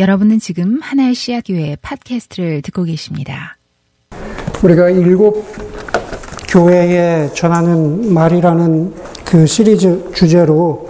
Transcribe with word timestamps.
여러분은 0.00 0.38
지금 0.38 0.78
하나의 0.80 1.14
씨앗 1.14 1.44
교회 1.46 1.76
팟캐스트를 1.82 2.62
듣고 2.62 2.84
계십니다. 2.84 3.58
우리가 4.62 4.88
일곱 4.88 5.44
교회에 6.48 7.28
전하는 7.34 8.10
말이라는 8.14 8.94
그 9.26 9.46
시리즈 9.46 10.10
주제로 10.14 10.88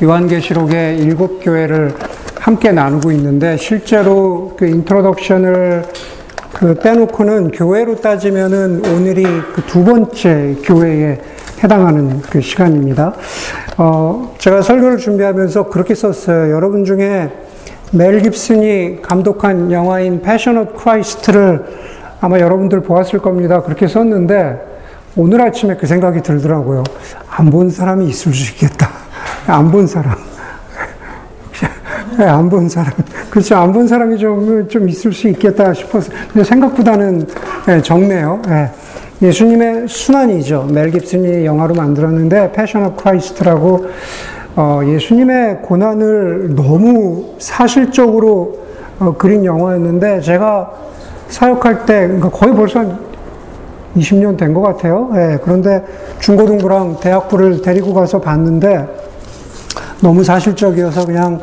요한계시록의 0.00 0.98
일곱 1.00 1.40
교회를 1.40 1.96
함께 2.38 2.70
나누고 2.70 3.10
있는데 3.10 3.56
실제로 3.56 4.54
그 4.56 4.66
introduction을 4.68 5.86
그 6.52 6.74
빼놓고는 6.76 7.50
교회로 7.50 8.00
따지면은 8.00 8.86
오늘이 8.86 9.24
그 9.52 9.62
두 9.66 9.84
번째 9.84 10.54
교회에 10.62 11.18
해당하는 11.60 12.20
그 12.20 12.40
시간입니다. 12.40 13.14
어, 13.78 14.32
제가 14.38 14.62
설교를 14.62 14.98
준비하면서 14.98 15.70
그렇게 15.70 15.96
썼어요. 15.96 16.54
여러분 16.54 16.84
중에 16.84 17.32
멜 17.92 18.20
깁슨이 18.20 19.02
감독한 19.02 19.70
영화인 19.70 20.20
Passion 20.20 20.58
of 20.58 20.74
Christ를 20.74 21.64
아마 22.20 22.40
여러분들 22.40 22.80
보았을 22.82 23.20
겁니다. 23.20 23.62
그렇게 23.62 23.86
썼는데 23.86 24.72
오늘 25.16 25.40
아침에 25.42 25.76
그 25.76 25.86
생각이 25.86 26.22
들더라고요. 26.22 26.82
안 27.28 27.50
본 27.50 27.70
사람이 27.70 28.06
있을 28.08 28.32
수 28.32 28.52
있겠다. 28.52 28.88
안 29.46 29.70
본 29.70 29.86
사람. 29.86 30.14
안 32.18 32.48
본 32.50 32.68
사람. 32.68 32.92
그렇죠. 33.30 33.56
안 33.56 33.72
본 33.72 33.86
사람이 33.86 34.18
좀, 34.18 34.68
좀 34.68 34.88
있을 34.88 35.12
수 35.12 35.28
있겠다 35.28 35.72
싶어서. 35.74 36.10
근데 36.32 36.42
생각보다는 36.42 37.26
예, 37.68 37.80
적네요. 37.80 38.42
예. 38.48 38.70
예수님의 39.22 39.86
수난이죠. 39.88 40.68
멜 40.72 40.90
깁슨이 40.90 41.46
영화로 41.46 41.74
만들었는데 41.74 42.50
Passion 42.52 42.84
of 42.86 43.02
Christ라고 43.02 43.86
어, 44.56 44.80
예수님의 44.86 45.62
고난을 45.62 46.54
너무 46.54 47.34
사실적으로 47.38 48.58
어, 49.00 49.14
그린 49.18 49.44
영화였는데 49.44 50.20
제가 50.20 50.70
사역할 51.28 51.86
때 51.86 52.06
그러니까 52.06 52.30
거의 52.30 52.54
벌써 52.54 52.80
한 52.80 52.98
20년 53.96 54.36
된 54.36 54.54
것 54.54 54.60
같아요. 54.62 55.10
예, 55.14 55.38
그런데 55.42 55.84
중고등부랑 56.20 56.98
대학부를 57.00 57.62
데리고 57.62 57.94
가서 57.94 58.20
봤는데 58.20 58.86
너무 60.00 60.22
사실적이어서 60.22 61.06
그냥 61.06 61.40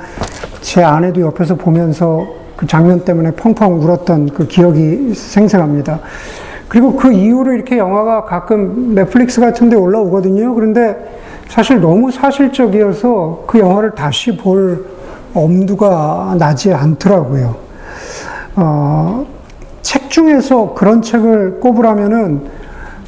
제 0.62 0.84
아내도 0.84 1.22
옆에서 1.22 1.56
보면서 1.56 2.26
그 2.56 2.68
장면 2.68 3.04
때문에 3.04 3.32
펑펑 3.32 3.82
울었던 3.82 4.30
그 4.30 4.48
기억이 4.48 5.14
생생합니다. 5.16 6.00
그리고 6.68 6.96
그 6.96 7.12
이후로 7.12 7.54
이렇게 7.54 7.78
영화가 7.78 8.26
가끔 8.26 8.96
넷플릭스 8.96 9.42
같은 9.42 9.70
데 9.70 9.76
올라오거든요. 9.76 10.54
그런데 10.54 10.96
사실 11.52 11.82
너무 11.82 12.10
사실적이어서 12.10 13.44
그 13.46 13.60
영화를 13.60 13.92
다시 13.92 14.38
볼 14.38 14.86
엄두가 15.34 16.38
나지 16.40 16.74
않더라고요. 16.74 17.56
어, 18.56 19.26
책 19.82 20.10
중에서 20.10 20.74
그런 20.74 21.02
책을 21.02 21.60
꼽으라면은 21.60 22.42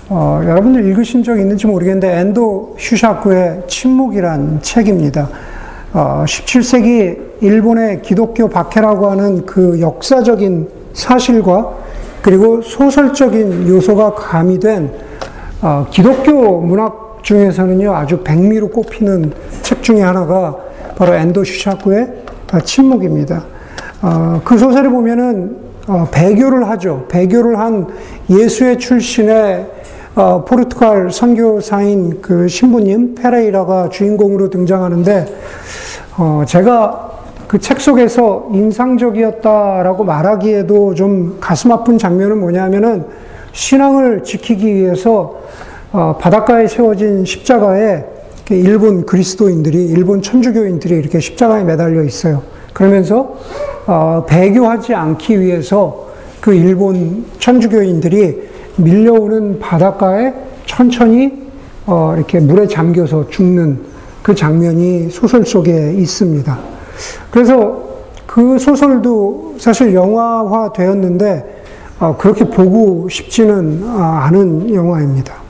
어, 0.09 0.41
여러분들 0.43 0.85
읽으신 0.87 1.23
적 1.23 1.39
있는지 1.39 1.67
모르겠는데 1.67 2.19
엔도 2.19 2.75
슈샤쿠의 2.77 3.63
침묵이란 3.67 4.59
책입니다. 4.61 5.29
어, 5.93 6.25
17세기 6.27 7.17
일본의 7.39 8.01
기독교 8.01 8.49
박해라고 8.49 9.09
하는 9.09 9.45
그 9.45 9.79
역사적인 9.79 10.67
사실과 10.91 11.71
그리고 12.21 12.61
소설적인 12.61 13.69
요소가 13.69 14.15
가미된 14.15 14.91
어, 15.61 15.87
기독교 15.89 16.59
문학 16.59 17.02
중에서는요, 17.23 17.93
아주 17.95 18.19
백미로 18.23 18.69
꼽히는 18.69 19.33
책 19.61 19.81
중에 19.81 20.01
하나가 20.01 20.55
바로 20.95 21.15
엔도 21.15 21.43
슈샤쿠의 21.43 22.07
침묵입니다. 22.63 23.43
어, 24.01 24.41
그 24.43 24.57
소설을 24.57 24.91
보면은 24.91 25.57
어, 25.87 26.07
배교를 26.11 26.69
하죠. 26.69 27.05
배교를 27.09 27.57
한 27.57 27.87
예수의 28.29 28.77
출신의 28.77 29.67
어, 30.15 30.45
포르투갈 30.45 31.11
선교사인 31.11 32.21
그 32.21 32.47
신부님 32.47 33.15
페레이라가 33.15 33.89
주인공으로 33.89 34.49
등장하는데 34.51 35.25
어, 36.17 36.43
제가 36.45 37.09
그 37.53 37.59
책 37.59 37.79
속에서 37.79 38.47
인상적이었다라고 38.51 40.03
말하기에도 40.03 40.95
좀 40.95 41.37
가슴 41.39 41.71
아픈 41.71 41.99
장면은 41.99 42.39
뭐냐면은 42.39 43.05
신앙을 43.51 44.23
지키기 44.23 44.73
위해서 44.73 45.11
어, 45.11 45.37
바닷가에 45.93 46.67
세워진 46.67 47.23
십자가에 47.23 48.03
일본 48.49 49.05
그리스도인들이, 49.05 49.85
일본 49.85 50.23
천주교인들이 50.23 50.95
이렇게 50.95 51.19
십자가에 51.19 51.63
매달려 51.63 52.03
있어요. 52.03 52.41
그러면서 52.73 53.35
어, 53.85 54.25
배교하지 54.27 54.95
않기 54.95 55.39
위해서 55.39 56.07
그 56.41 56.53
일본 56.53 57.25
천주교인들이 57.39 58.49
밀려오는 58.77 59.59
바닷가에 59.59 60.33
천천히 60.65 61.43
어, 61.85 62.13
이렇게 62.17 62.39
물에 62.39 62.67
잠겨서 62.67 63.29
죽는 63.29 63.79
그 64.23 64.33
장면이 64.33 65.11
소설 65.11 65.45
속에 65.45 65.93
있습니다. 65.93 66.57
그래서 67.29 67.83
그 68.25 68.57
소설도 68.57 69.55
사실 69.59 69.93
영화화 69.93 70.73
되었는데 70.73 71.63
어, 71.99 72.17
그렇게 72.17 72.45
보고 72.45 73.07
싶지는 73.09 73.83
아, 73.85 74.23
않은 74.25 74.73
영화입니다. 74.73 75.42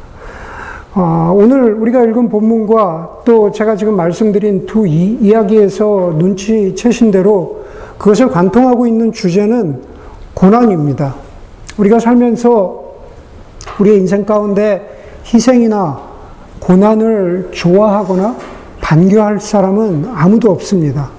어, 0.96 1.34
오늘 1.36 1.74
우리가 1.74 2.04
읽은 2.04 2.30
본문과 2.30 3.22
또 3.26 3.52
제가 3.52 3.76
지금 3.76 3.96
말씀드린 3.96 4.68
두 4.68 4.86
이, 4.86 5.18
이야기에서 5.22 6.14
눈치채신 6.18 7.09
대로 7.09 7.64
그것을 7.98 8.30
관통하고 8.30 8.86
있는 8.86 9.12
주제는 9.12 9.81
고난입니다. 10.36 11.16
우리가 11.78 12.00
살면서 12.00 12.84
우리의 13.80 13.98
인생 13.98 14.24
가운데 14.24 15.04
희생이나 15.26 16.00
고난을 16.59 17.50
좋아하거나 17.52 18.36
반겨할 18.80 19.40
사람은 19.40 20.10
아무도 20.14 20.52
없습니다. 20.52 21.10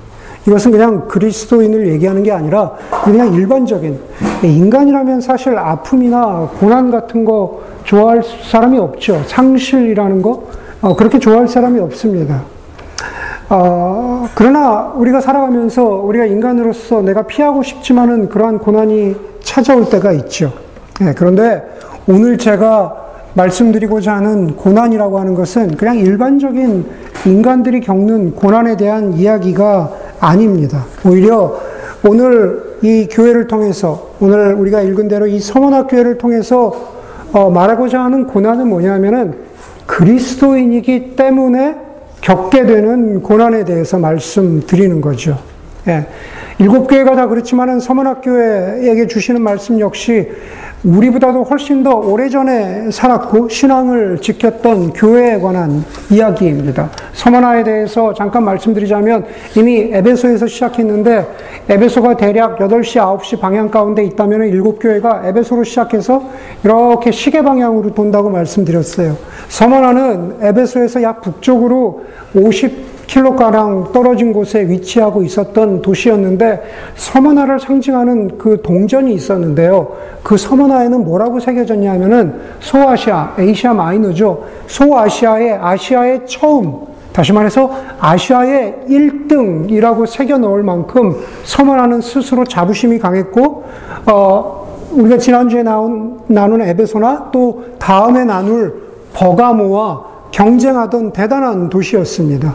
이것은 0.47 0.73
그냥 0.73 1.09
그리스도인을 1.09 1.89
얘기하는 1.89 2.23
게 2.23 2.31
아니라 2.31 2.73
그냥 3.05 3.33
일반적인 3.33 3.99
인간이라면 4.43 5.21
사실 5.21 5.57
아픔이나 5.57 6.51
고난 6.61 6.91
같은 6.91 7.25
거 7.25 7.63
좋아할 7.85 8.23
사람이 8.23 8.79
없죠. 8.79 9.23
상실이라는 9.27 10.23
거 10.23 10.45
어, 10.83 10.95
그렇게 10.97 11.19
좋아할 11.19 11.49
사람이 11.49 11.81
없습니다. 11.81 12.43
어, 13.49 14.27
그러나 14.35 14.93
우리가 14.97 15.21
살아가면서 15.21 15.83
우리가 15.83 16.27
인간으로서 16.27 17.03
내가 17.03 17.23
피하고 17.23 17.63
싶지만은 17.63 18.29
그러한 18.29 18.59
고난이 18.59 19.17
찾아올 19.41 19.89
때가 19.89 20.13
있죠. 20.13 20.53
네, 21.01 21.15
그런데 21.15 21.63
오늘 22.07 22.37
제가 22.37 23.05
말씀드리고자 23.35 24.15
하는 24.15 24.57
고난이라고 24.57 25.19
하는 25.19 25.35
것은 25.35 25.77
그냥 25.77 25.97
일반적인 25.99 26.87
인간들이 27.27 27.81
겪는 27.81 28.35
고난에 28.35 28.77
대한 28.77 29.15
이야기가 29.15 30.04
아닙니다. 30.21 30.85
오히려 31.05 31.59
오늘 32.07 32.77
이 32.83 33.09
교회를 33.11 33.47
통해서 33.47 34.11
오늘 34.21 34.55
우리가 34.55 34.83
읽은 34.83 35.09
대로 35.09 35.27
이 35.27 35.41
서문학 35.41 35.89
교회를 35.89 36.19
통해서 36.19 36.95
어, 37.33 37.51
말하고자 37.51 38.01
하는 38.03 38.27
고난은 38.27 38.69
뭐냐면은 38.69 39.35
그리스도인이기 39.87 41.17
때문에 41.17 41.77
겪게 42.21 42.65
되는 42.65 43.23
고난에 43.23 43.65
대해서 43.65 43.99
말씀드리는 43.99 45.01
거죠. 45.01 45.39
예. 45.89 46.07
일곱 46.59 46.87
교회가 46.87 47.17
다 47.17 47.27
그렇지만은 47.27 47.81
서문학교에게 47.81 49.07
주시는 49.07 49.43
말씀 49.43 49.81
역시 49.81 50.31
우리보다도 50.85 51.45
훨씬 51.45 51.83
더 51.83 51.95
오래전에 51.95 52.91
살았고 52.91 53.49
신앙을 53.49 54.19
지켰던 54.21 54.93
교회에 54.93 55.41
관한 55.41 55.83
이야기입니다. 56.11 56.91
서머나에 57.15 57.65
대해서 57.65 58.13
잠깐 58.13 58.45
말씀드리자면 58.45 59.25
이미 59.57 59.91
에베소에서 59.93 60.47
시작했는데 60.47 61.27
에베소가 61.71 62.17
대략 62.19 62.59
8시, 62.59 63.01
9시 63.01 63.41
방향 63.41 63.71
가운데 63.71 64.05
있다면 64.05 64.49
일곱 64.49 64.79
교회가 64.79 65.23
에베소로 65.27 65.65
시작해서 65.65 66.23
이렇게 66.63 67.11
시계 67.11 67.43
방향으로 67.43 67.95
돈다고 67.95 68.29
말씀드렸어요. 68.29 69.17
서머나는 69.49 70.37
에베소에서 70.43 71.03
약 71.03 71.23
북쪽으로 71.23 72.05
50 72.35 72.95
킬로가량 73.07 73.93
떨어진 73.93 74.33
곳에 74.33 74.67
위치하고 74.69 75.23
있었던 75.23 75.83
도시였는데 75.83 76.63
서머나를 76.97 77.61
상징하는 77.61 78.39
그 78.39 78.61
동전이 78.63 79.13
있었는데요. 79.15 79.97
그 80.23 80.37
서머나 80.37 80.74
에는 80.83 81.05
뭐라고 81.05 81.41
새겨졌냐면은 81.41 82.41
소아시아, 82.61 83.35
에이시아 83.39 83.75
마이너죠. 83.75 84.45
소아시아의 84.67 85.53
아시아의 85.53 86.27
처음 86.27 86.95
다시 87.13 87.33
말해서 87.33 87.71
아시아의 88.01 88.87
1등이라고 88.89 90.07
새겨 90.07 90.39
넣을 90.39 90.65
만큼 90.65 91.15
서머나는 91.45 92.01
스스로 92.01 92.45
자부심이 92.45 92.99
강했고 92.99 93.65
어, 94.07 94.67
우리가 94.91 95.19
지난주에 95.19 95.63
나온 95.63 96.19
나눈 96.27 96.61
에베소나 96.61 97.31
또 97.33 97.65
다음에 97.79 98.25
나눌 98.25 98.83
버가모와 99.13 100.05
경쟁하던 100.33 101.13
대단한 101.13 101.69
도시였습니다. 101.69 102.55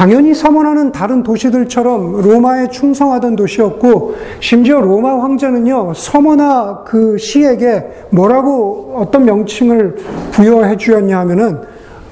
당연히 0.00 0.32
서머나는 0.32 0.92
다른 0.92 1.22
도시들처럼 1.22 2.22
로마에 2.22 2.68
충성하던 2.68 3.36
도시였고, 3.36 4.14
심지어 4.40 4.80
로마 4.80 5.22
황제는요, 5.22 5.92
서머나 5.94 6.84
그 6.86 7.18
시에게 7.18 8.06
뭐라고 8.08 8.94
어떤 8.96 9.26
명칭을 9.26 9.96
부여해 10.30 10.78
주었냐 10.78 11.18
하면은, 11.18 11.60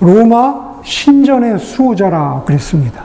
로마 0.00 0.82
신전의 0.84 1.60
수호자라 1.60 2.42
그랬습니다. 2.44 3.04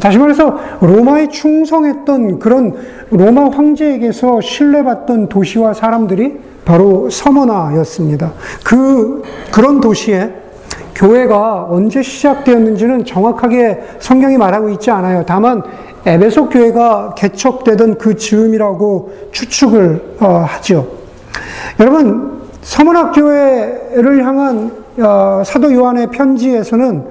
다시 0.00 0.18
말해서 0.18 0.56
로마에 0.80 1.26
충성했던 1.26 2.38
그런 2.38 2.76
로마 3.10 3.48
황제에게서 3.48 4.40
신뢰받던 4.40 5.30
도시와 5.30 5.74
사람들이 5.74 6.38
바로 6.64 7.10
서머나였습니다. 7.10 8.34
그, 8.64 9.24
그런 9.50 9.80
도시에 9.80 10.41
교회가 11.02 11.66
언제 11.68 12.00
시작되었는지는 12.00 13.04
정확하게 13.04 13.82
성경이 13.98 14.36
말하고 14.36 14.68
있지 14.68 14.92
않아요. 14.92 15.24
다만 15.26 15.62
에베소 16.06 16.48
교회가 16.48 17.14
개척되던 17.16 17.98
그 17.98 18.16
즈음이라고 18.16 19.12
추측을 19.32 20.16
어, 20.20 20.44
하죠. 20.46 20.86
여러분 21.80 22.42
서문학 22.60 23.14
교회를 23.14 24.24
향한 24.24 24.70
어, 24.98 25.42
사도 25.44 25.72
요한의 25.72 26.08
편지에서는 26.08 27.04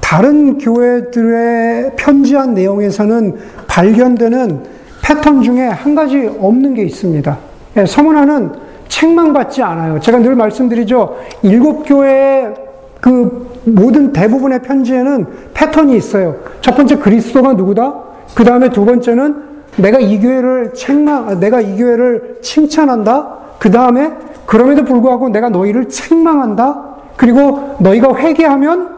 다른 0.00 0.56
교회들의 0.56 1.92
편지한 1.96 2.54
내용에서는 2.54 3.36
발견되는 3.66 4.64
패턴 5.02 5.42
중에 5.42 5.66
한 5.66 5.94
가지 5.94 6.30
없는 6.40 6.72
게 6.72 6.82
있습니다. 6.84 7.38
예, 7.76 7.84
서문화는 7.84 8.52
책망받지 8.88 9.62
않아요. 9.62 10.00
제가 10.00 10.18
늘 10.20 10.34
말씀드리죠. 10.34 11.16
일곱 11.42 11.82
교회의 11.84 12.63
그 13.04 13.46
모든 13.66 14.14
대부분의 14.14 14.62
편지에는 14.62 15.26
패턴이 15.52 15.94
있어요. 15.94 16.36
첫 16.62 16.74
번째 16.74 16.96
그리스도가 16.96 17.52
누구다? 17.52 17.92
그 18.34 18.44
다음에 18.44 18.70
두 18.70 18.86
번째는 18.86 19.42
내가 19.76 19.98
이 19.98 20.18
교회를 20.18 20.72
책망, 20.72 21.38
내가 21.38 21.60
이 21.60 21.76
교회를 21.76 22.38
칭찬한다. 22.40 23.28
그 23.58 23.70
다음에 23.70 24.10
그럼에도 24.46 24.84
불구하고 24.86 25.28
내가 25.28 25.50
너희를 25.50 25.90
책망한다. 25.90 26.94
그리고 27.16 27.76
너희가 27.78 28.16
회개하면 28.16 28.88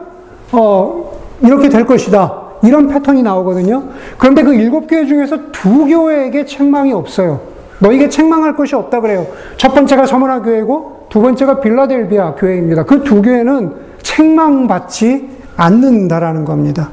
어, 0.53 1.11
이렇게 1.41 1.67
될 1.67 1.85
것이다. 1.85 2.43
이런 2.63 2.87
패턴이 2.87 3.23
나오거든요. 3.23 3.89
그런데 4.17 4.41
그 4.41 4.53
일곱 4.53 4.87
교회 4.87 5.05
중에서 5.05 5.51
두 5.51 5.85
교회에게 5.85 6.45
책망이 6.45 6.93
없어요. 6.93 7.41
너에게 7.79 8.07
책망할 8.07 8.55
것이 8.55 8.73
없다 8.73 9.01
그래요. 9.01 9.27
첫 9.57 9.73
번째가 9.73 10.05
서머나 10.05 10.43
교회고 10.43 11.07
두 11.09 11.21
번째가 11.21 11.59
빌라델비아 11.59 12.35
교회입니다. 12.35 12.85
그 12.85 13.03
두 13.03 13.21
교회는 13.21 13.86
책망받지 14.17 15.29
않는다라는 15.55 16.43
겁니다. 16.43 16.89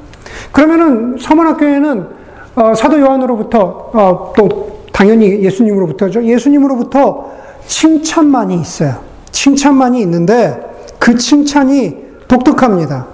그러면은 0.52 1.16
서머나 1.18 1.56
교회는 1.56 2.06
어, 2.54 2.74
사도 2.74 3.00
요한으로부터 3.00 3.90
어, 3.92 4.32
또 4.36 4.84
당연히 4.92 5.42
예수님으로부터죠. 5.42 6.24
예수님으로부터 6.24 7.32
칭찬만이 7.66 8.54
있어요. 8.60 8.96
칭찬만이 9.30 10.00
있는데 10.02 10.60
그 10.98 11.16
칭찬이 11.16 11.96
독특합니다. 12.28 13.06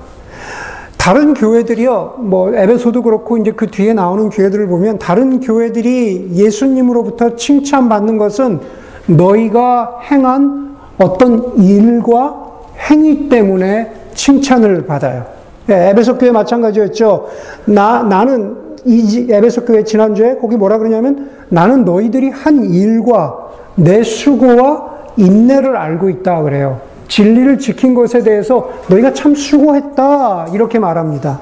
다른 0.98 1.32
교회들이요, 1.32 2.16
뭐, 2.18 2.54
에베소도 2.54 3.02
그렇고, 3.02 3.38
이제 3.38 3.52
그 3.52 3.68
뒤에 3.68 3.94
나오는 3.94 4.28
교회들을 4.28 4.66
보면, 4.68 4.98
다른 4.98 5.40
교회들이 5.40 6.32
예수님으로부터 6.34 7.36
칭찬받는 7.36 8.18
것은 8.18 8.60
너희가 9.06 10.00
행한 10.10 10.76
어떤 10.98 11.56
일과 11.56 12.50
행위 12.90 13.30
때문에 13.30 13.99
칭찬을 14.14 14.86
받아요. 14.86 15.24
예, 15.68 15.90
에베소 15.90 16.18
교회 16.18 16.30
마찬가지였죠. 16.30 17.28
나, 17.66 18.02
나는, 18.02 18.56
이 18.84 19.28
에베소 19.30 19.64
교회 19.64 19.84
지난주에 19.84 20.36
거기 20.36 20.56
뭐라 20.56 20.78
그러냐면, 20.78 21.30
나는 21.48 21.84
너희들이 21.84 22.30
한 22.30 22.64
일과 22.64 23.50
내 23.74 24.02
수고와 24.02 24.90
인내를 25.16 25.76
알고 25.76 26.08
있다 26.10 26.42
그래요. 26.42 26.80
진리를 27.08 27.58
지킨 27.58 27.94
것에 27.94 28.22
대해서 28.22 28.70
너희가 28.88 29.12
참 29.12 29.34
수고했다. 29.34 30.48
이렇게 30.54 30.78
말합니다. 30.78 31.40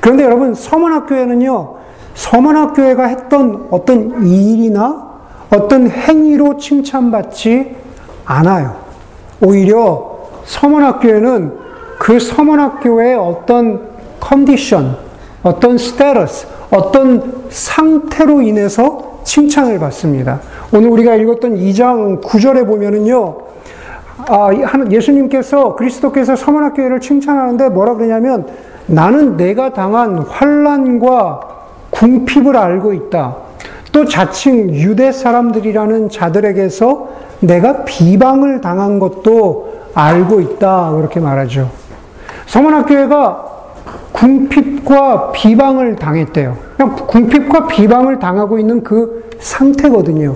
그런데 0.00 0.24
여러분, 0.24 0.54
서문학교회는요, 0.54 1.74
서문학교회가 2.14 3.04
했던 3.04 3.68
어떤 3.70 4.26
일이나 4.26 5.08
어떤 5.50 5.88
행위로 5.88 6.58
칭찬받지 6.58 7.76
않아요. 8.24 8.76
오히려 9.40 10.18
서문학교회는 10.44 11.67
그 12.08 12.18
서문학교회의 12.18 13.16
어떤 13.16 13.82
컨디션, 14.18 14.96
어떤 15.42 15.76
스테러스, 15.76 16.46
어떤 16.70 17.44
상태로 17.50 18.40
인해서 18.40 19.20
칭찬을 19.24 19.78
받습니다. 19.78 20.40
오늘 20.72 20.88
우리가 20.88 21.16
읽었던 21.16 21.56
2장 21.56 22.22
9절에 22.22 22.66
보면은요, 22.66 23.36
아, 24.26 24.48
예수님께서 24.90 25.76
그리스도께서 25.76 26.34
서문학교회를 26.34 27.00
칭찬하는데 27.00 27.68
뭐라 27.68 27.92
그러냐면 27.92 28.46
나는 28.86 29.36
내가 29.36 29.74
당한 29.74 30.20
환란과 30.20 31.40
궁핍을 31.90 32.56
알고 32.56 32.94
있다. 32.94 33.36
또 33.92 34.06
자칭 34.06 34.70
유대 34.70 35.12
사람들이라는 35.12 36.08
자들에게서 36.08 37.08
내가 37.40 37.84
비방을 37.84 38.62
당한 38.62 38.98
것도 38.98 39.74
알고 39.92 40.40
있다. 40.40 40.92
그렇게 40.92 41.20
말하죠. 41.20 41.87
서문학교회가 42.48 43.44
궁핍과 44.12 45.32
비방을 45.32 45.96
당했대요. 45.96 46.56
그냥 46.76 46.96
궁핍과 46.96 47.66
비방을 47.68 48.18
당하고 48.18 48.58
있는 48.58 48.82
그 48.82 49.30
상태거든요. 49.38 50.34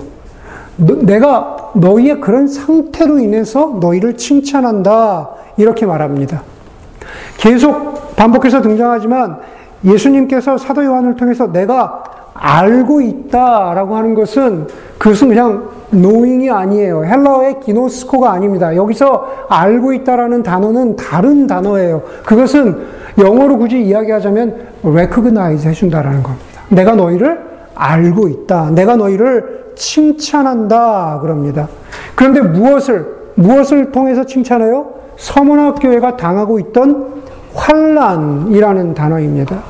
내가 0.77 1.71
너희의 1.73 2.21
그런 2.21 2.47
상태로 2.47 3.19
인해서 3.19 3.77
너희를 3.81 4.15
칭찬한다. 4.17 5.29
이렇게 5.57 5.85
말합니다. 5.85 6.43
계속 7.37 8.15
반복해서 8.15 8.61
등장하지만 8.61 9.39
예수님께서 9.83 10.57
사도 10.57 10.83
요한을 10.85 11.15
통해서 11.15 11.51
내가 11.51 12.03
알고 12.33 13.01
있다라고 13.01 13.95
하는 13.95 14.13
것은 14.13 14.67
그것은 14.97 15.29
그냥 15.29 15.69
knowing이 15.93 16.49
아니에요. 16.51 17.05
헬라어의 17.05 17.59
기노스코가 17.61 18.31
아닙니다. 18.31 18.75
여기서 18.75 19.27
알고 19.49 19.93
있다라는 19.93 20.43
단어는 20.43 20.95
다른 20.95 21.47
단어예요. 21.47 22.01
그것은 22.25 22.77
영어로 23.17 23.57
굳이 23.57 23.81
이야기하자면 23.81 24.67
recognize 24.83 25.69
해준다라는 25.69 26.23
겁니다. 26.23 26.45
내가 26.69 26.95
너희를 26.95 27.39
알고 27.75 28.27
있다. 28.27 28.71
내가 28.71 28.95
너희를 28.95 29.73
칭찬한다 29.75 31.19
그럽니다. 31.21 31.67
그런데 32.15 32.41
무엇을 32.41 33.23
무엇을 33.35 33.91
통해서 33.91 34.25
칭찬해요? 34.25 34.93
서문학교회가 35.17 36.17
당하고 36.17 36.59
있던 36.59 37.23
환란이라는 37.55 38.93
단어입니다. 38.93 39.61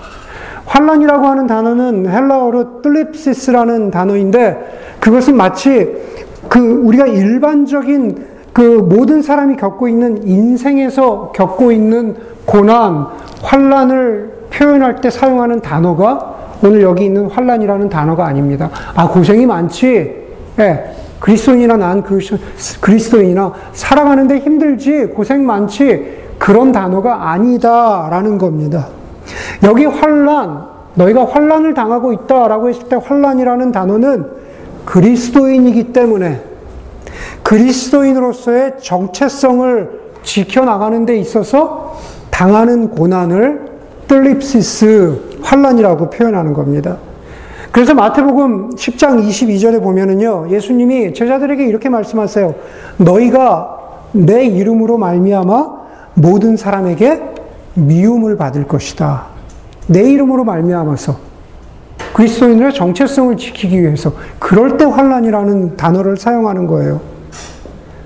환란이라고 0.66 1.26
하는 1.28 1.48
단어는 1.48 2.10
헬라어로 2.10 2.82
뜰립시스라는 2.82 3.92
단어인데 3.92 4.98
그것은 5.00 5.36
마치 5.36 5.94
그 6.54 6.60
우리가 6.60 7.08
일반적인 7.08 8.28
그 8.54 8.62
모든 8.62 9.24
사람이 9.24 9.56
겪고 9.56 9.88
있는 9.88 10.22
인생에서 10.28 11.32
겪고 11.34 11.72
있는 11.72 12.16
고난, 12.46 13.08
환란을 13.42 14.50
표현할 14.52 15.02
때 15.02 15.10
사용하는 15.10 15.62
단어가 15.62 16.36
오늘 16.64 16.84
여기 16.84 17.06
있는 17.06 17.26
환란이라는 17.26 17.90
단어가 17.90 18.28
아닙니다. 18.28 18.70
아 18.94 19.08
고생이 19.08 19.48
많지. 19.48 20.16
예, 20.60 20.94
그리스도인이나 21.20 21.76
난 21.76 22.04
그리스도인이나 22.82 23.52
살아가는데 23.72 24.38
힘들지 24.38 25.08
고생 25.08 25.48
많지 25.48 26.20
그런 26.38 26.72
단어가 26.72 27.32
아니다라는 27.32 28.38
겁니다. 28.38 28.90
여기 29.64 29.86
환란 29.88 30.68
너희가 30.94 31.26
환란을 31.26 31.74
당하고 31.74 32.14
있다라고 32.14 32.70
했을 32.70 32.88
때 32.90 33.00
환란이라는 33.04 33.72
단어는 33.72 34.44
그리스도인이기 34.86 35.94
때문에 35.94 36.42
그리스도인으로서의 37.44 38.74
정체성을 38.82 40.04
지켜나가는 40.24 41.06
데 41.06 41.18
있어서 41.18 41.98
당하는 42.30 42.90
고난을 42.90 43.66
뜰립시스 44.08 45.40
환란이라고 45.42 46.10
표현하는 46.10 46.54
겁니다. 46.54 46.98
그래서 47.72 47.94
마태복음 47.94 48.72
10장 48.72 49.28
22절에 49.28 49.82
보면은요. 49.82 50.48
예수님이 50.52 51.14
제자들에게 51.14 51.66
이렇게 51.66 51.90
말씀하세요. 51.90 52.54
너희가 52.98 53.80
내 54.12 54.46
이름으로 54.46 54.98
말미암아 54.98 55.84
모든 56.14 56.56
사람에게 56.56 57.22
미움을 57.74 58.38
받을 58.38 58.68
것이다. 58.68 59.26
내 59.88 60.04
이름으로 60.04 60.44
말미암아서 60.44 61.33
그리스도인들의 62.14 62.74
정체성을 62.74 63.36
지키기 63.38 63.82
위해서 63.82 64.14
그럴 64.40 64.78
때 64.78 64.86
환란이라는 64.86 65.78
단어를 65.78 66.18
사용하는 66.18 66.68
거예요. 66.68 67.02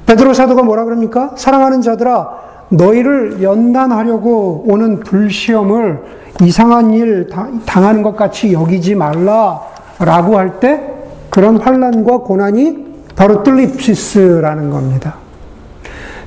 베드로 0.06 0.34
사도가 0.34 0.64
뭐라 0.64 0.86
그럽니까? 0.86 1.32
사랑하는 1.36 1.82
자들아 1.82 2.30
너희를 2.70 3.44
연단하려고 3.44 4.64
오는 4.68 5.00
불시험을 5.02 6.00
이상한 6.42 6.92
일 6.94 7.30
당하는 7.66 8.04
것 8.04 8.16
같이 8.16 8.54
여기지 8.54 8.96
말라라고 8.96 10.38
할 10.38 10.60
때 10.60 10.94
그런 11.30 11.58
환란과 11.58 12.20
고난이 12.20 12.88
바로 13.16 13.44
뜰립시스라는 13.44 14.70
겁니다. 14.70 15.16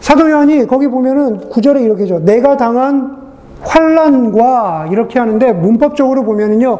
사도 0.01 0.31
요한이 0.31 0.67
거기 0.67 0.89
보면은 0.89 1.49
구절에 1.51 1.83
이렇게 1.83 2.07
죠 2.07 2.19
내가 2.21 2.57
당한 2.57 3.17
환란과 3.63 4.89
이렇게 4.91 5.19
하는데 5.19 5.53
문법적으로 5.53 6.25
보면은요. 6.25 6.79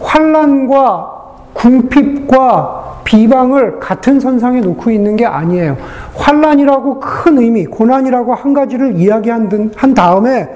환란과 0.00 1.12
궁핍과 1.54 3.00
비방을 3.04 3.78
같은 3.78 4.20
선상에 4.20 4.60
놓고 4.60 4.90
있는 4.90 5.16
게 5.16 5.24
아니에요. 5.24 5.76
환란이라고 6.16 7.00
큰 7.00 7.38
의미, 7.38 7.64
고난이라고 7.64 8.34
한 8.34 8.52
가지를 8.52 8.96
이야기한 8.96 9.70
한 9.76 9.94
다음에 9.94 10.48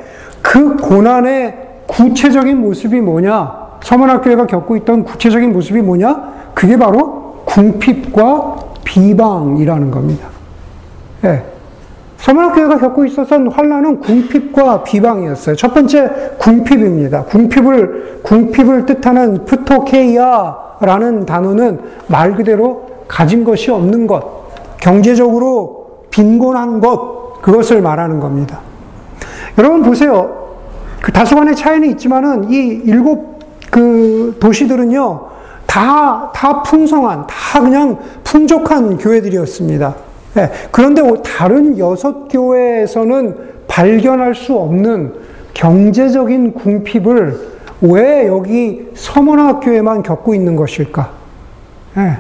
그 0.43 0.77
고난의 0.77 1.57
구체적인 1.87 2.61
모습이 2.61 3.01
뭐냐? 3.01 3.61
서문학교회가 3.83 4.47
겪고 4.47 4.77
있던 4.79 5.05
구체적인 5.05 5.53
모습이 5.53 5.81
뭐냐? 5.81 6.51
그게 6.55 6.77
바로 6.77 7.43
궁핍과 7.45 8.57
비방이라는 8.85 9.91
겁니다. 9.91 10.29
예. 11.25 11.50
서문학교회가 12.21 12.79
겪고 12.79 13.05
있었던 13.07 13.49
환란은 13.49 14.01
궁핍과 14.01 14.83
비방이었어요. 14.85 15.57
첫 15.57 15.73
번째 15.73 16.11
궁핍입니다. 16.39 17.25
궁핍을 17.25 18.21
궁핍을 18.23 18.87
뜻하는 18.87 19.45
프토케이아라는 19.45 21.27
단어는 21.27 21.81
말 22.09 22.35
그대로 22.35 22.89
가진 23.09 23.43
것이 23.45 23.71
없는 23.71 24.07
것, 24.07 24.49
경제적으로 24.79 26.05
빈곤한 26.11 26.81
것 26.81 27.41
그것을 27.43 27.81
말하는 27.81 28.21
겁니다. 28.21 28.61
여러분 29.59 29.83
보세요. 29.83 30.51
그 31.01 31.13
다소간의 31.13 31.57
차이는 31.57 31.89
있지만은 31.91 32.51
이 32.51 32.57
일곱 32.85 33.41
그 33.71 34.37
도시들은요 34.41 35.29
다 35.67 36.31
다 36.41 36.63
풍성한 36.63 37.27
다 37.27 37.61
그냥 37.61 37.99
풍족한 38.25 38.97
교회들이었습니다. 38.97 39.95
네, 40.35 40.51
그런데 40.71 41.03
다른 41.23 41.79
여섯 41.79 42.29
교회에서는 42.29 43.37
발견할 43.67 44.35
수 44.35 44.57
없는 44.57 45.15
경제적인 45.55 46.55
궁핍을 46.55 47.51
왜 47.83 48.27
여기 48.27 48.89
서문학교에만 48.95 50.03
겪고 50.03 50.35
있는 50.35 50.55
것일까? 50.57 51.11
네, 51.97 52.19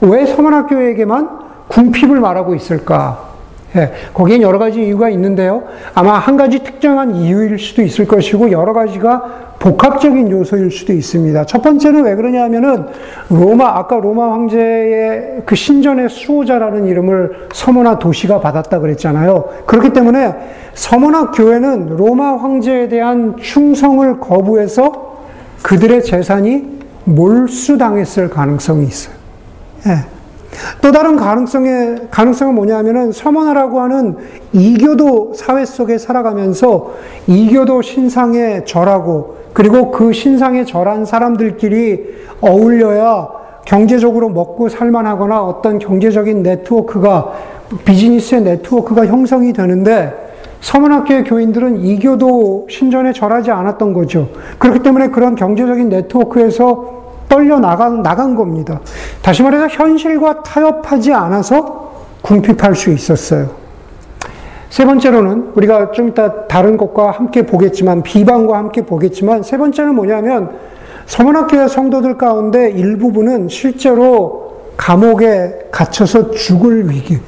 왜 0.00 0.26
서문학교에게만 0.26 1.40
궁핍을 1.68 2.20
말하고 2.20 2.54
있을까? 2.54 3.31
예, 3.76 3.90
거기엔 4.12 4.42
여러 4.42 4.58
가지 4.58 4.84
이유가 4.84 5.08
있는데요. 5.10 5.64
아마 5.94 6.14
한 6.18 6.36
가지 6.36 6.58
특정한 6.58 7.14
이유일 7.14 7.58
수도 7.58 7.82
있을 7.82 8.06
것이고 8.06 8.50
여러 8.50 8.72
가지가 8.72 9.52
복합적인 9.58 10.30
요소일 10.30 10.70
수도 10.70 10.92
있습니다. 10.92 11.46
첫 11.46 11.62
번째는 11.62 12.02
왜 12.02 12.16
그러냐 12.16 12.42
하면은 12.42 12.86
로마, 13.30 13.78
아까 13.78 13.96
로마 13.96 14.32
황제의 14.32 15.42
그 15.46 15.54
신전의 15.54 16.08
수호자라는 16.08 16.86
이름을 16.86 17.48
서머나 17.52 17.98
도시가 17.98 18.40
받았다 18.40 18.80
그랬잖아요. 18.80 19.48
그렇기 19.66 19.92
때문에 19.92 20.34
서머나 20.74 21.30
교회는 21.30 21.96
로마 21.96 22.36
황제에 22.38 22.88
대한 22.88 23.36
충성을 23.40 24.18
거부해서 24.18 25.12
그들의 25.62 26.02
재산이 26.02 26.80
몰수당했을 27.04 28.30
가능성이 28.30 28.86
있어요. 28.86 29.14
예. 29.86 30.21
또 30.80 30.92
다른 30.92 31.16
가능성의, 31.16 32.08
가능성은 32.10 32.54
뭐냐 32.54 32.78
하면은 32.78 33.12
서머나라고 33.12 33.80
하는 33.80 34.16
이교도 34.52 35.32
사회 35.34 35.64
속에 35.64 35.98
살아가면서 35.98 36.92
이교도 37.26 37.82
신상에 37.82 38.64
절하고 38.64 39.36
그리고 39.52 39.90
그 39.90 40.12
신상에 40.12 40.64
절한 40.64 41.04
사람들끼리 41.04 42.22
어울려야 42.40 43.28
경제적으로 43.64 44.28
먹고 44.28 44.68
살만하거나 44.68 45.42
어떤 45.42 45.78
경제적인 45.78 46.42
네트워크가 46.42 47.32
비즈니스의 47.84 48.42
네트워크가 48.42 49.06
형성이 49.06 49.52
되는데 49.52 50.12
서문학교의 50.60 51.24
교인들은 51.24 51.84
이교도 51.84 52.66
신전에 52.70 53.12
절하지 53.12 53.50
않았던 53.50 53.92
거죠. 53.92 54.28
그렇기 54.58 54.80
때문에 54.80 55.08
그런 55.08 55.34
경제적인 55.34 55.88
네트워크에서 55.88 57.01
떨려 57.32 57.58
나간, 57.58 58.02
나간 58.02 58.34
겁니다. 58.34 58.80
다시 59.22 59.42
말해서 59.42 59.66
현실과 59.68 60.42
타협하지 60.42 61.14
않아서 61.14 61.90
궁핍할 62.20 62.76
수 62.76 62.90
있었어요. 62.90 63.48
세 64.68 64.84
번째로는 64.84 65.52
우리가 65.54 65.92
좀 65.92 66.08
이따 66.08 66.46
다른 66.46 66.76
것과 66.76 67.10
함께 67.10 67.46
보겠지만 67.46 68.02
비방과 68.02 68.58
함께 68.58 68.82
보겠지만 68.82 69.42
세 69.42 69.56
번째는 69.56 69.94
뭐냐면 69.94 70.50
서문학교의 71.06 71.70
성도들 71.70 72.18
가운데 72.18 72.70
일부분은 72.70 73.48
실제로 73.48 74.52
감옥에 74.76 75.68
갇혀서 75.70 76.32
죽을 76.32 76.90
위기, 76.90 77.18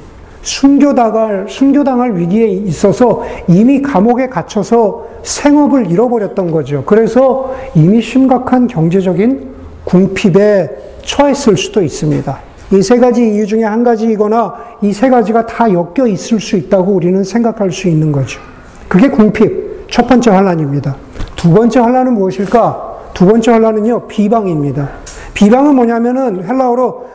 순교당할, 0.43 1.47
순교당할 1.49 2.15
위기에 2.15 2.47
있어서 2.47 3.23
이미 3.47 3.81
감옥에 3.81 4.27
갇혀서 4.27 5.05
생업을 5.23 5.89
잃어버렸던 5.89 6.51
거죠. 6.51 6.83
그래서 6.85 7.55
이미 7.73 8.01
심각한 8.03 8.67
경제적인 8.67 9.54
궁핍에 9.85 10.69
처했을 11.03 11.57
수도 11.57 11.81
있습니다. 11.81 12.39
이 12.71 12.81
세 12.81 12.97
가지 12.97 13.21
이유 13.21 13.45
중에 13.45 13.63
한 13.63 13.83
가지이거나 13.83 14.55
이 14.81 14.91
세 14.91 15.09
가지가 15.09 15.45
다 15.45 15.71
엮여 15.71 16.07
있을 16.07 16.39
수 16.39 16.55
있다고 16.57 16.93
우리는 16.93 17.23
생각할 17.23 17.71
수 17.71 17.87
있는 17.87 18.11
거죠. 18.11 18.39
그게 18.87 19.07
궁핍, 19.09 19.87
첫 19.89 20.07
번째 20.07 20.31
환란입니다. 20.31 20.95
두 21.35 21.51
번째 21.53 21.79
환란은 21.79 22.13
무엇일까? 22.13 22.95
두 23.13 23.25
번째 23.27 23.51
환란은요, 23.51 24.07
비방입니다. 24.07 24.89
비방은 25.35 25.75
뭐냐면은 25.75 26.43
헬라어로 26.43 27.05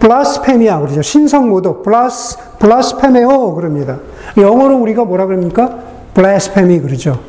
블라스페미아 0.00 0.80
그러죠. 0.80 1.02
신성 1.02 1.48
모독, 1.48 1.82
블라스 1.84 2.36
블라스페메오 2.58 3.54
그럽니다. 3.54 3.98
영어로 4.36 4.76
우리가 4.78 5.04
뭐라 5.04 5.26
그럽니까? 5.26 5.78
블라스페미 6.14 6.80
그러죠. 6.80 7.20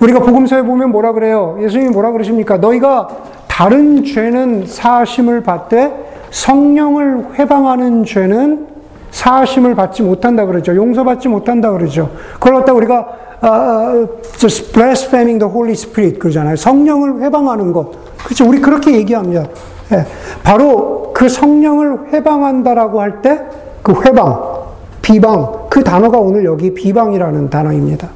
우리가 0.00 0.20
복음서에 0.20 0.62
보면 0.62 0.90
뭐라 0.92 1.12
그래요? 1.12 1.58
예수님이 1.60 1.90
뭐라 1.90 2.12
그러십니까? 2.12 2.58
너희가 2.58 3.08
다른 3.56 4.04
죄는 4.04 4.66
사심을 4.66 5.42
받되 5.42 5.90
성령을 6.30 7.38
회방하는 7.38 8.04
죄는 8.04 8.66
사심을 9.10 9.74
받지 9.74 10.02
못한다 10.02 10.44
그러죠. 10.44 10.76
용서받지 10.76 11.28
못한다 11.28 11.70
그러죠. 11.70 12.10
그걸 12.34 12.56
갖다 12.56 12.74
우리가 12.74 13.08
uh, 13.42 14.72
blaspheming 14.74 15.38
the 15.38 15.50
Holy 15.50 15.72
Spirit 15.72 16.18
그러잖아요. 16.18 16.56
성령을 16.56 17.22
회방하는 17.22 17.72
것. 17.72 17.92
그렇죠. 18.22 18.46
우리 18.46 18.60
그렇게 18.60 18.92
얘기합니다. 18.92 19.46
예. 19.92 20.04
바로 20.42 21.12
그 21.14 21.30
성령을 21.30 22.12
회방한다라고 22.12 23.00
할 23.00 23.22
때 23.22 23.40
그 23.86 24.02
회방, 24.02 24.42
비방, 25.00 25.68
그 25.70 25.82
단어가 25.82 26.18
오늘 26.18 26.44
여기 26.44 26.74
비방이라는 26.74 27.48
단어입니다. 27.48 28.08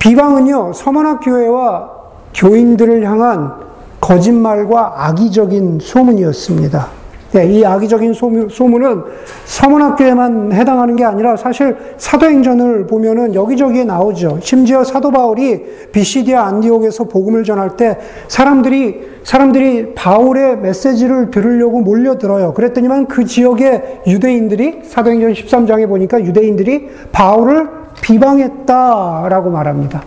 비방은요, 0.00 0.72
서문학 0.74 1.20
교회와 1.22 1.88
교인들을 2.34 3.08
향한 3.08 3.54
거짓말과 4.02 5.06
악의적인 5.06 5.78
소문이었습니다. 5.80 7.02
네, 7.32 7.46
이 7.46 7.64
악의적인 7.64 8.12
소문, 8.12 8.84
은 8.84 9.02
서문학교에만 9.46 10.52
해당하는 10.52 10.96
게 10.96 11.04
아니라 11.04 11.34
사실 11.34 11.74
사도행전을 11.96 12.86
보면은 12.86 13.34
여기저기에 13.34 13.84
나오죠. 13.84 14.38
심지어 14.42 14.84
사도 14.84 15.10
바울이 15.10 15.62
비시디아 15.92 16.44
안디옥에서 16.44 17.04
복음을 17.04 17.42
전할 17.42 17.78
때 17.78 17.98
사람들이 18.28 19.12
사람들이 19.24 19.94
바울의 19.94 20.58
메시지를 20.58 21.30
들으려고 21.30 21.80
몰려들어요. 21.80 22.52
그랬더니만 22.52 23.06
그 23.06 23.24
지역의 23.24 24.02
유대인들이 24.06 24.80
사도행전 24.84 25.32
13장에 25.32 25.88
보니까 25.88 26.20
유대인들이 26.20 26.90
바울을 27.12 27.66
비방했다라고 28.02 29.50
말합니다. 29.50 30.02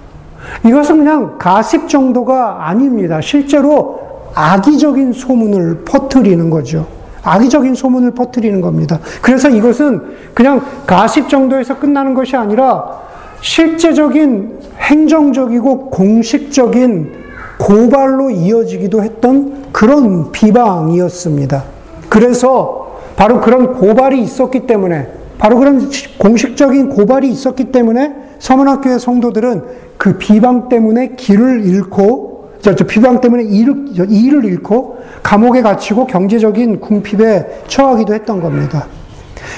이것은 0.65 0.97
그냥 0.97 1.37
가십 1.37 1.89
정도가 1.89 2.67
아닙니다. 2.67 3.21
실제로 3.21 3.99
악의적인 4.33 5.13
소문을 5.13 5.83
퍼뜨리는 5.85 6.49
거죠. 6.49 6.87
악의적인 7.23 7.73
소문을 7.73 8.11
퍼뜨리는 8.11 8.61
겁니다. 8.61 8.99
그래서 9.21 9.49
이것은 9.49 10.01
그냥 10.33 10.61
가십 10.85 11.29
정도에서 11.29 11.79
끝나는 11.79 12.13
것이 12.13 12.35
아니라 12.35 12.99
실제적인 13.41 14.59
행정적이고 14.79 15.89
공식적인 15.89 17.25
고발로 17.57 18.29
이어지기도 18.29 19.03
했던 19.03 19.65
그런 19.71 20.31
비방이었습니다. 20.31 21.63
그래서 22.09 22.99
바로 23.15 23.39
그런 23.39 23.73
고발이 23.73 24.21
있었기 24.21 24.67
때문에 24.67 25.07
바로 25.37 25.57
그런 25.57 25.89
공식적인 26.17 26.89
고발이 26.89 27.29
있었기 27.29 27.71
때문에 27.71 28.24
서문학교의 28.39 28.99
성도들은 28.99 29.63
그 29.97 30.17
비방 30.17 30.69
때문에 30.69 31.15
길을 31.15 31.65
잃고, 31.65 32.51
비방 32.87 33.21
때문에 33.21 33.43
일을, 33.43 33.85
일을 34.09 34.45
잃고, 34.45 34.97
감옥에 35.23 35.61
갇히고 35.61 36.07
경제적인 36.07 36.79
궁핍에 36.79 37.63
처하기도 37.67 38.13
했던 38.13 38.41
겁니다. 38.41 38.87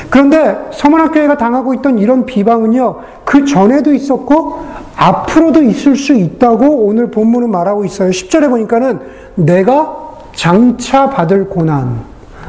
그런데 0.10 0.58
서문학교회가 0.72 1.38
당하고 1.38 1.74
있던 1.76 2.00
이런 2.00 2.26
비방은요, 2.26 2.96
그 3.26 3.46
전에도 3.46 3.94
있었고, 3.94 4.66
앞으로도 4.96 5.62
있을 5.64 5.96
수 5.96 6.14
있다고 6.14 6.86
오늘 6.86 7.12
본문은 7.12 7.52
말하고 7.52 7.86
있어요. 7.86 8.10
10절에 8.10 8.50
보니까는 8.50 9.00
내가 9.36 10.08
장차 10.34 11.10
받을 11.10 11.48
고난, 11.48 12.02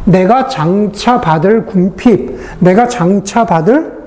내가 0.05 0.49
장차 0.49 1.21
받을 1.21 1.67
궁핍, 1.67 2.39
내가 2.61 2.89
장차 2.89 3.45
받을 3.45 3.98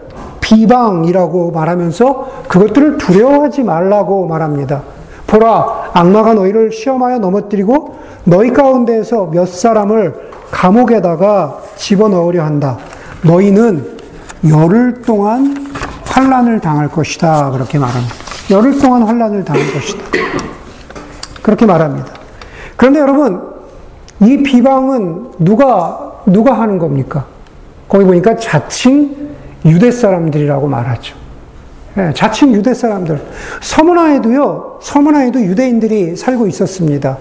비방이라고 0.52 1.52
말하면서 1.52 2.44
그것들을 2.50 2.98
두려워하지 2.98 3.64
말라고 3.64 4.28
말합니다. 4.28 4.82
보라, 5.28 5.92
악마가 5.94 6.34
너희를 6.34 6.74
시험하여 6.74 7.20
넘어뜨리고 7.20 7.96
너희 8.26 8.52
가운데에서 8.52 9.28
몇 9.28 9.48
사람을 9.48 10.32
감옥에다가 10.52 11.58
집어넣으려 11.78 12.44
한다. 12.44 12.78
너희는 13.24 13.98
열흘 14.50 15.02
동안 15.04 15.72
환란을 16.06 16.60
당할 16.60 16.90
것이다. 16.90 17.52
그렇게 17.52 17.80
말합니다. 17.80 18.14
열흘 18.50 18.78
동안 18.78 19.04
환란을 19.04 19.46
당할 19.46 19.64
것이다. 19.74 20.04
그렇게 21.42 21.66
말합니다. 21.66 22.08
그런데 22.76 23.00
여러분, 23.00 23.42
이 24.20 24.44
비방은 24.44 25.32
누가 25.40 26.12
누가 26.26 26.54
하는 26.60 26.78
겁니까? 26.78 27.26
거기 27.88 28.04
보니까 28.04 28.36
자칭 28.36 29.21
유대 29.66 29.92
사람들이라고 29.92 30.68
말하죠. 30.68 31.16
네, 31.94 32.14
자칭 32.14 32.54
유대 32.54 32.74
사람들. 32.74 33.20
서문화에도요, 33.62 34.80
서문화에도 34.82 35.42
유대인들이 35.42 36.16
살고 36.16 36.48
있었습니다. 36.48 37.18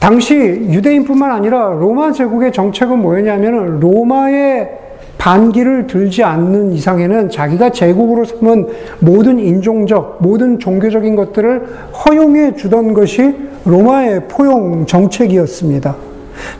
당시 0.00 0.34
유대인뿐만 0.34 1.30
아니라 1.30 1.70
로마 1.78 2.12
제국의 2.12 2.52
정책은 2.52 3.00
뭐였냐면 3.00 3.80
로마의 3.80 4.70
반기를 5.18 5.88
들지 5.88 6.22
않는 6.22 6.72
이상에는 6.72 7.28
자기가 7.28 7.70
제국으로 7.70 8.24
삼은 8.24 8.68
모든 9.00 9.38
인종적, 9.38 10.18
모든 10.20 10.58
종교적인 10.58 11.16
것들을 11.16 11.66
허용해 11.92 12.54
주던 12.54 12.94
것이 12.94 13.34
로마의 13.64 14.28
포용 14.28 14.86
정책이었습니다. 14.86 15.96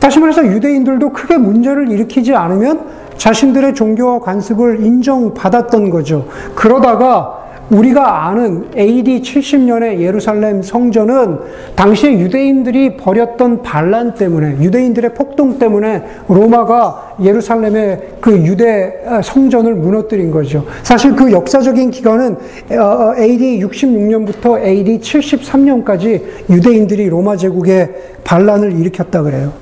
다시 0.00 0.18
말해서 0.18 0.44
유대인들도 0.44 1.12
크게 1.12 1.38
문제를 1.38 1.88
일으키지 1.88 2.34
않으면 2.34 2.80
자신들의 3.18 3.74
종교와 3.74 4.20
관습을 4.20 4.80
인정받았던 4.84 5.90
거죠. 5.90 6.26
그러다가 6.54 7.34
우리가 7.70 8.28
아는 8.28 8.64
AD 8.74 9.20
70년의 9.20 10.00
예루살렘 10.00 10.62
성전은 10.62 11.38
당시에 11.74 12.18
유대인들이 12.18 12.96
벌였던 12.96 13.60
반란 13.60 14.14
때문에 14.14 14.56
유대인들의 14.62 15.12
폭동 15.12 15.58
때문에 15.58 16.02
로마가 16.28 17.16
예루살렘의 17.22 18.14
그 18.22 18.38
유대 18.38 19.04
성전을 19.22 19.74
무너뜨린 19.74 20.30
거죠. 20.30 20.64
사실 20.82 21.14
그 21.14 21.30
역사적인 21.30 21.90
기간은 21.90 22.36
AD 22.70 23.60
66년부터 23.62 24.64
AD 24.64 25.00
73년까지 25.00 26.22
유대인들이 26.48 27.10
로마 27.10 27.36
제국의 27.36 27.90
반란을 28.24 28.72
일으켰다 28.80 29.22
그래요. 29.22 29.52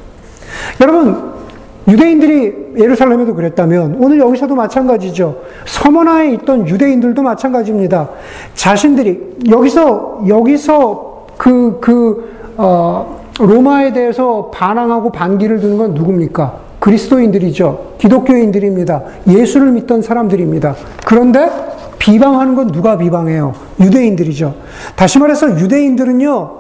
여러분 0.80 1.35
유대인들이 1.88 2.74
예루살렘에도 2.78 3.34
그랬다면 3.34 3.96
오늘 4.00 4.18
여기서도 4.18 4.54
마찬가지죠. 4.54 5.36
서머나에 5.66 6.32
있던 6.32 6.68
유대인들도 6.68 7.22
마찬가지입니다. 7.22 8.08
자신들이 8.54 9.36
여기서 9.48 10.24
여기서 10.26 11.26
그그 11.36 12.36
어, 12.56 13.20
로마에 13.38 13.92
대해서 13.92 14.50
반항하고 14.52 15.12
반기를 15.12 15.60
두는 15.60 15.78
건 15.78 15.94
누굽니까? 15.94 16.66
그리스도인들이죠. 16.78 17.94
기독교인들입니다. 17.98 19.02
예수를 19.28 19.72
믿던 19.72 20.02
사람들입니다. 20.02 20.74
그런데 21.06 21.50
비방하는 21.98 22.54
건 22.54 22.68
누가 22.68 22.96
비방해요? 22.96 23.54
유대인들이죠. 23.80 24.54
다시 24.94 25.18
말해서 25.18 25.58
유대인들은요, 25.58 26.50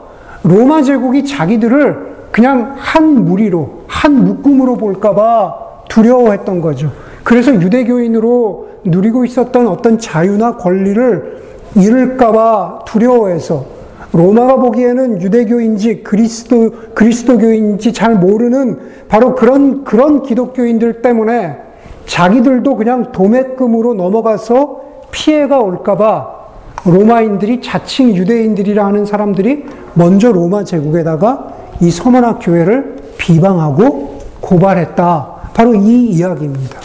로마 0.42 0.82
제국이 0.82 1.24
자기들을 1.24 2.15
그냥 2.36 2.74
한 2.76 3.24
무리로, 3.24 3.84
한 3.86 4.22
묶음으로 4.26 4.76
볼까봐 4.76 5.54
두려워했던 5.88 6.60
거죠. 6.60 6.92
그래서 7.24 7.54
유대교인으로 7.54 8.68
누리고 8.84 9.24
있었던 9.24 9.66
어떤 9.66 9.98
자유나 9.98 10.58
권리를 10.58 11.38
잃을까봐 11.76 12.80
두려워해서 12.84 13.64
로마가 14.12 14.56
보기에는 14.56 15.22
유대교인지 15.22 16.02
그리스도, 16.02 16.72
그리스도교인지 16.94 17.94
잘 17.94 18.16
모르는 18.16 18.80
바로 19.08 19.34
그런, 19.34 19.84
그런 19.84 20.22
기독교인들 20.22 21.00
때문에 21.00 21.56
자기들도 22.04 22.76
그냥 22.76 23.12
도매금으로 23.12 23.94
넘어가서 23.94 24.82
피해가 25.10 25.58
올까봐 25.60 26.36
로마인들이 26.84 27.62
자칭 27.62 28.14
유대인들이라 28.14 28.84
하는 28.84 29.06
사람들이 29.06 29.64
먼저 29.94 30.30
로마 30.30 30.64
제국에다가 30.64 31.55
이 31.80 31.90
서문학 31.90 32.38
교회를 32.42 32.96
비방하고 33.18 34.18
고발했다. 34.40 35.36
바로 35.54 35.74
이 35.74 36.06
이야기입니다. 36.06 36.80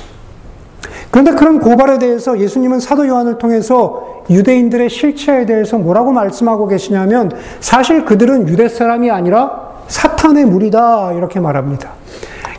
그런데 1.11 1.31
그런 1.31 1.59
고발에 1.59 1.99
대해서 1.99 2.39
예수님은 2.39 2.79
사도 2.79 3.07
요한을 3.07 3.37
통해서 3.37 4.23
유대인들의 4.29 4.89
실체에 4.89 5.45
대해서 5.45 5.77
뭐라고 5.77 6.13
말씀하고 6.13 6.67
계시냐면 6.67 7.31
사실 7.59 8.05
그들은 8.05 8.47
유대 8.47 8.69
사람이 8.69 9.11
아니라 9.11 9.71
사탄의 9.87 10.45
무리다 10.45 11.11
이렇게 11.13 11.39
말합니다. 11.39 11.91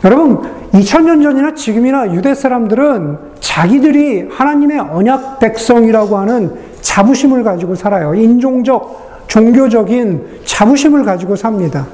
여러분 0.03 0.41
2000년 0.73 1.23
전이나 1.23 1.55
지금이나 1.55 2.13
유대 2.13 2.35
사람들은 2.35 3.17
자기들이 3.39 4.29
하나님의 4.29 4.79
언약 4.79 5.39
백성이라고 5.39 6.17
하는 6.17 6.53
자부심을 6.81 7.43
가지고 7.43 7.75
살아요. 7.75 8.13
인종적, 8.13 9.25
종교적인 9.27 10.41
자부심을 10.45 11.03
가지고 11.03 11.35
삽니다. 11.35 11.87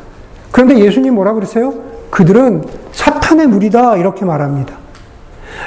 그런데 0.51 0.79
예수님 0.79 1.15
뭐라 1.15 1.33
그러세요? 1.33 1.73
그들은 2.09 2.63
사탄의 2.91 3.47
무리다 3.47 3.97
이렇게 3.97 4.25
말합니다. 4.25 4.75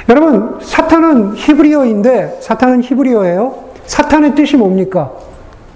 여러분 0.09 0.59
사탄은 0.61 1.35
히브리어인데 1.35 2.39
사탄은 2.41 2.83
히브리어예요. 2.83 3.63
사탄의 3.85 4.35
뜻이 4.35 4.57
뭡니까? 4.57 5.11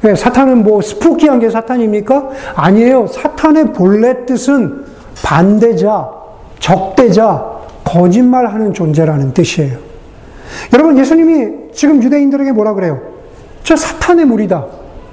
네, 0.01 0.15
사탄은 0.15 0.63
뭐 0.63 0.81
스푸키한 0.81 1.39
게 1.39 1.49
사탄입니까? 1.49 2.29
아니에요. 2.55 3.07
사탄의 3.07 3.73
본래 3.73 4.25
뜻은 4.25 4.85
반대자, 5.23 6.09
적대자, 6.59 7.57
거짓말하는 7.83 8.73
존재라는 8.73 9.33
뜻이에요. 9.33 9.77
여러분 10.73 10.97
예수님이 10.97 11.71
지금 11.73 12.01
유대인들에게 12.03 12.51
뭐라 12.51 12.73
그래요? 12.73 13.01
저 13.63 13.75
사탄의 13.75 14.25
무리다. 14.25 14.65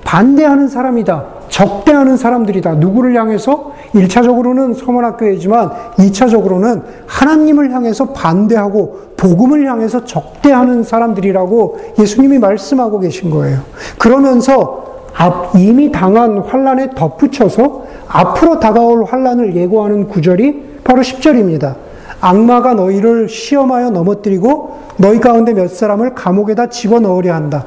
반대하는 0.04 0.68
사람이다. 0.68 1.33
적대하는 1.54 2.16
사람들이다. 2.16 2.74
누구를 2.74 3.14
향해서? 3.14 3.74
1차적으로는 3.94 4.76
서문학교이지만 4.76 5.70
2차적으로는 5.98 6.82
하나님을 7.06 7.70
향해서 7.70 8.06
반대하고 8.06 8.98
복음을 9.16 9.64
향해서 9.64 10.04
적대하는 10.04 10.82
사람들이라고 10.82 11.78
예수님이 12.00 12.40
말씀하고 12.40 12.98
계신 12.98 13.30
거예요. 13.30 13.60
그러면서 13.98 15.12
이미 15.56 15.92
당한 15.92 16.38
환란에 16.38 16.90
덧붙여서 16.96 17.84
앞으로 18.08 18.58
다가올 18.58 19.04
환란을 19.04 19.54
예고하는 19.54 20.08
구절이 20.08 20.80
바로 20.82 21.02
10절입니다. 21.02 21.76
악마가 22.20 22.74
너희를 22.74 23.28
시험하여 23.28 23.90
넘어뜨리고 23.90 24.80
너희 24.96 25.20
가운데 25.20 25.54
몇 25.54 25.70
사람을 25.70 26.16
감옥에다 26.16 26.66
집어넣으려 26.66 27.32
한다. 27.32 27.64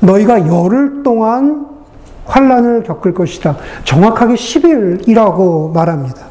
너희가 0.00 0.48
열흘 0.48 1.04
동안 1.04 1.77
환란을 2.28 2.84
겪을 2.84 3.14
것이다. 3.14 3.56
정확하게 3.84 4.34
10일이라고 4.34 5.72
말합니다. 5.72 6.26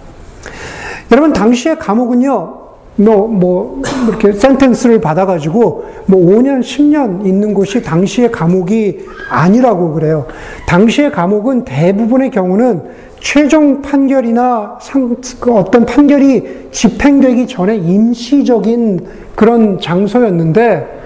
여러분 1.12 1.34
당시의 1.34 1.78
감옥은요. 1.80 2.68
뭐, 3.00 3.28
뭐, 3.28 3.82
이렇게 4.08 4.34
센텐스를 4.34 5.00
받아가지고, 5.00 5.86
뭐, 6.08 6.20
5년, 6.20 6.62
10년 6.62 7.28
있는 7.28 7.54
곳이 7.54 7.84
당시의 7.84 8.32
감옥이 8.32 9.06
아니라고 9.30 9.94
그래요. 9.94 10.26
당시의 10.68 11.12
감옥은 11.12 11.64
대부분의 11.64 12.32
경우는 12.32 12.82
최종 13.20 13.84
판결이나 13.84 14.80
상, 14.82 15.16
그 15.40 15.54
어떤 15.54 15.86
판결이 15.86 16.70
집행되기 16.72 17.46
전에 17.46 17.76
임시적인 17.76 19.06
그런 19.36 19.80
장소였는데, 19.80 20.97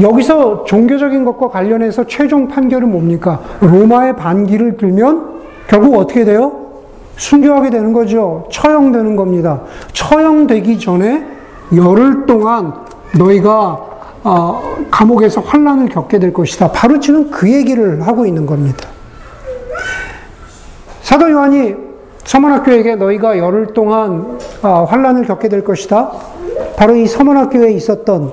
여기서 0.00 0.64
종교적인 0.64 1.24
것과 1.24 1.48
관련해서 1.48 2.06
최종 2.06 2.48
판결은 2.48 2.90
뭡니까? 2.90 3.40
로마의 3.60 4.16
반기를 4.16 4.76
들면 4.76 5.32
결국 5.68 5.96
어떻게 5.96 6.24
돼요? 6.24 6.52
순교하게 7.16 7.70
되는 7.70 7.92
거죠. 7.92 8.48
처형되는 8.50 9.16
겁니다. 9.16 9.62
처형되기 9.92 10.78
전에 10.78 11.26
열흘 11.76 12.26
동안 12.26 12.74
너희가 13.18 13.92
어, 14.24 14.62
감옥에서 14.90 15.40
환란을 15.40 15.88
겪게 15.88 16.18
될 16.18 16.32
것이다. 16.32 16.70
바로 16.72 17.00
지금 17.00 17.30
그 17.30 17.52
얘기를 17.52 18.06
하고 18.06 18.24
있는 18.24 18.46
겁니다. 18.46 18.88
사도 21.02 21.30
요한이 21.30 21.74
서문학교에게 22.24 22.94
너희가 22.96 23.38
열흘 23.38 23.74
동안 23.74 24.38
어, 24.62 24.86
환란을 24.88 25.24
겪게 25.24 25.48
될 25.48 25.64
것이다. 25.64 26.12
바로 26.76 26.94
이 26.94 27.06
서문학교에 27.06 27.72
있었던 27.72 28.32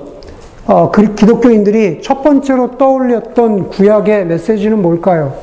어, 0.70 0.88
그 0.88 1.16
기독교인들이 1.16 2.00
첫 2.00 2.22
번째로 2.22 2.78
떠올렸던 2.78 3.70
구약의 3.70 4.26
메시지는 4.26 4.80
뭘까요? 4.80 5.34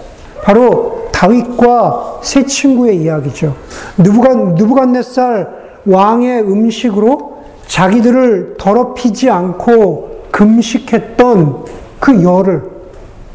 바로 0.42 1.10
다윗과 1.12 2.20
세 2.24 2.46
친구의 2.46 3.02
이야기죠. 3.02 3.54
누부간 3.98 4.56
누부갓네살 4.56 5.50
왕의 5.86 6.44
음식으로 6.44 7.44
자기들을 7.68 8.56
더럽히지 8.58 9.30
않고 9.30 10.28
금식했던 10.32 11.66
그 12.00 12.24
열을 12.24 12.62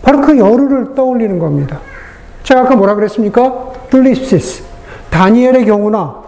바로 0.01 0.23
그 0.23 0.39
열을 0.39 0.95
떠올리는 0.95 1.39
겁니다. 1.39 1.81
제가 2.43 2.63
아까 2.63 2.75
뭐라 2.75 2.95
그랬습니까? 2.95 3.71
뜰리시스 3.91 4.63
다니엘의 5.11 5.67
경우나 5.67 6.23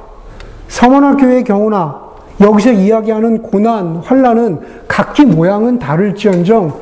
서머나 0.68 1.16
교회의 1.16 1.44
경우나 1.44 2.03
여기서 2.40 2.72
이야기하는 2.72 3.42
고난, 3.42 3.96
환란은 3.96 4.60
각기 4.88 5.24
모양은 5.24 5.78
다를지언정 5.78 6.74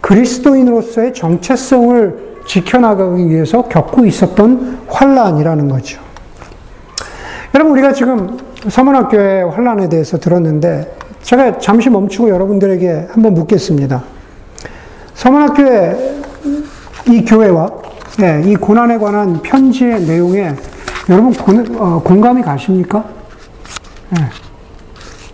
그리스도인으로서의 0.00 1.14
정체성을 1.14 2.30
지켜나가기 2.46 3.28
위해서 3.28 3.62
겪고 3.62 4.06
있었던 4.06 4.80
환란이라는 4.88 5.68
거죠. 5.68 6.00
여러분 7.54 7.72
우리가 7.72 7.92
지금 7.92 8.38
서문학교의 8.68 9.50
환란에 9.50 9.88
대해서 9.88 10.18
들었는데 10.18 10.96
제가 11.22 11.58
잠시 11.58 11.90
멈추고 11.90 12.28
여러분들에게 12.28 13.08
한번 13.10 13.34
묻겠습니다. 13.34 14.02
서문학교의 15.14 16.20
이 17.08 17.24
교회와 17.24 17.70
네, 18.18 18.42
이 18.44 18.56
고난에 18.56 18.98
관한 18.98 19.40
편지의 19.40 20.02
내용에 20.02 20.54
여러분 21.08 21.32
고, 21.32 21.52
어, 21.82 22.02
공감이 22.02 22.42
가십니까? 22.42 23.04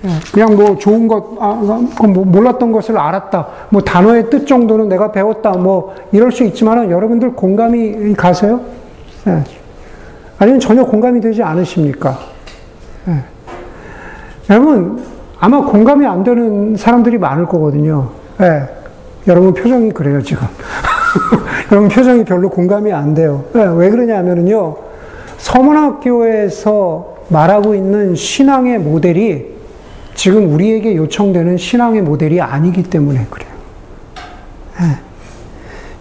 네. 0.03 0.09
네. 0.09 0.15
그냥 0.33 0.57
뭐 0.57 0.77
좋은 0.77 1.09
것, 1.09 1.37
아, 1.41 1.55
뭐 1.55 2.25
몰랐던 2.25 2.73
것을 2.73 2.99
알았다. 2.99 3.47
뭐 3.71 3.83
단어의 3.83 4.31
뜻 4.31 4.47
정도는 4.47 4.89
내가 4.89 5.13
배웠다. 5.13 5.53
뭐 5.53 5.95
이럴 6.13 6.31
수 6.33 6.45
있지만 6.45 6.91
여러분들 6.91 7.33
공감이 7.33 8.15
가세요? 8.15 8.61
아니면 10.39 10.61
전혀 10.61 10.85
공감이 10.85 11.21
되지 11.21 11.43
않으십니까? 11.43 12.19
여러분, 14.49 15.03
아마 15.41 15.63
공감이 15.63 16.07
안 16.07 16.23
되는 16.23 16.77
사람들이 16.77 17.19
많을 17.19 17.47
거거든요. 17.47 18.11
여러분 19.27 19.55
표정이 19.55 19.91
그래요, 19.91 20.23
지금. 20.23 20.47
여러분 21.73 21.89
표정이 21.89 22.25
별로 22.25 22.49
공감이 22.49 22.93
안 22.93 23.15
돼요. 23.15 23.45
네, 23.53 23.67
왜 23.75 23.91
그러냐 23.91 24.19
하면요. 24.19 24.77
서문학교에서 25.39 27.17
말하고 27.29 27.75
있는 27.75 28.15
신앙의 28.15 28.79
모델이 28.79 29.56
지금 30.17 30.53
우리에게 30.53 30.97
요청되는 30.97 31.59
신앙의 31.59 32.03
모델이 32.03 32.41
아니기 32.41 32.83
때문에 32.83 33.27
그래요. 33.31 33.51
네. 34.81 34.99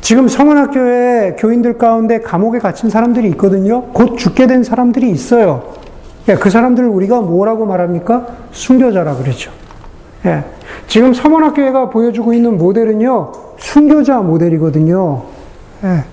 지금 0.01 0.28
서문학교의 0.28 1.36
교인들 1.36 1.78
가운데 1.78 2.21
감옥에 2.21 2.60
갇힌 2.60 2.89
사람들이 2.89 3.28
있거든요. 3.30 3.84
곧 3.88 4.17
죽게 4.17 4.47
된 4.47 4.63
사람들이 4.63 5.12
있어요. 5.12 5.73
네, 6.25 6.36
그 6.36 6.49
사람들을 6.49 6.88
우리가 6.88 7.21
뭐라고 7.21 7.65
말합니까? 7.65 8.25
순교자라 8.51 9.15
그러죠. 9.17 9.51
지금 10.88 11.13
서문학교회가 11.13 11.89
보여주고 11.91 12.34
있는 12.34 12.58
모델은요, 12.58 13.32
순교자 13.58 14.21
모델이거든요. 14.21 15.21
예. 15.84 16.04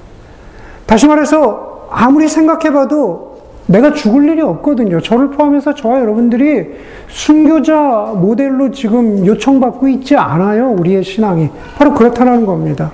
다시 0.84 1.06
말해서 1.06 1.88
아무리 1.90 2.28
생각해봐도 2.28 3.31
내가 3.66 3.92
죽을 3.92 4.28
일이 4.28 4.40
없거든요. 4.40 5.00
저를 5.00 5.30
포함해서 5.30 5.74
저와 5.74 6.00
여러분들이 6.00 6.66
순교자 7.08 8.14
모델로 8.16 8.70
지금 8.72 9.24
요청받고 9.24 9.88
있지 9.88 10.16
않아요. 10.16 10.70
우리의 10.70 11.04
신앙이. 11.04 11.48
바로 11.76 11.94
그렇다는 11.94 12.44
겁니다. 12.44 12.90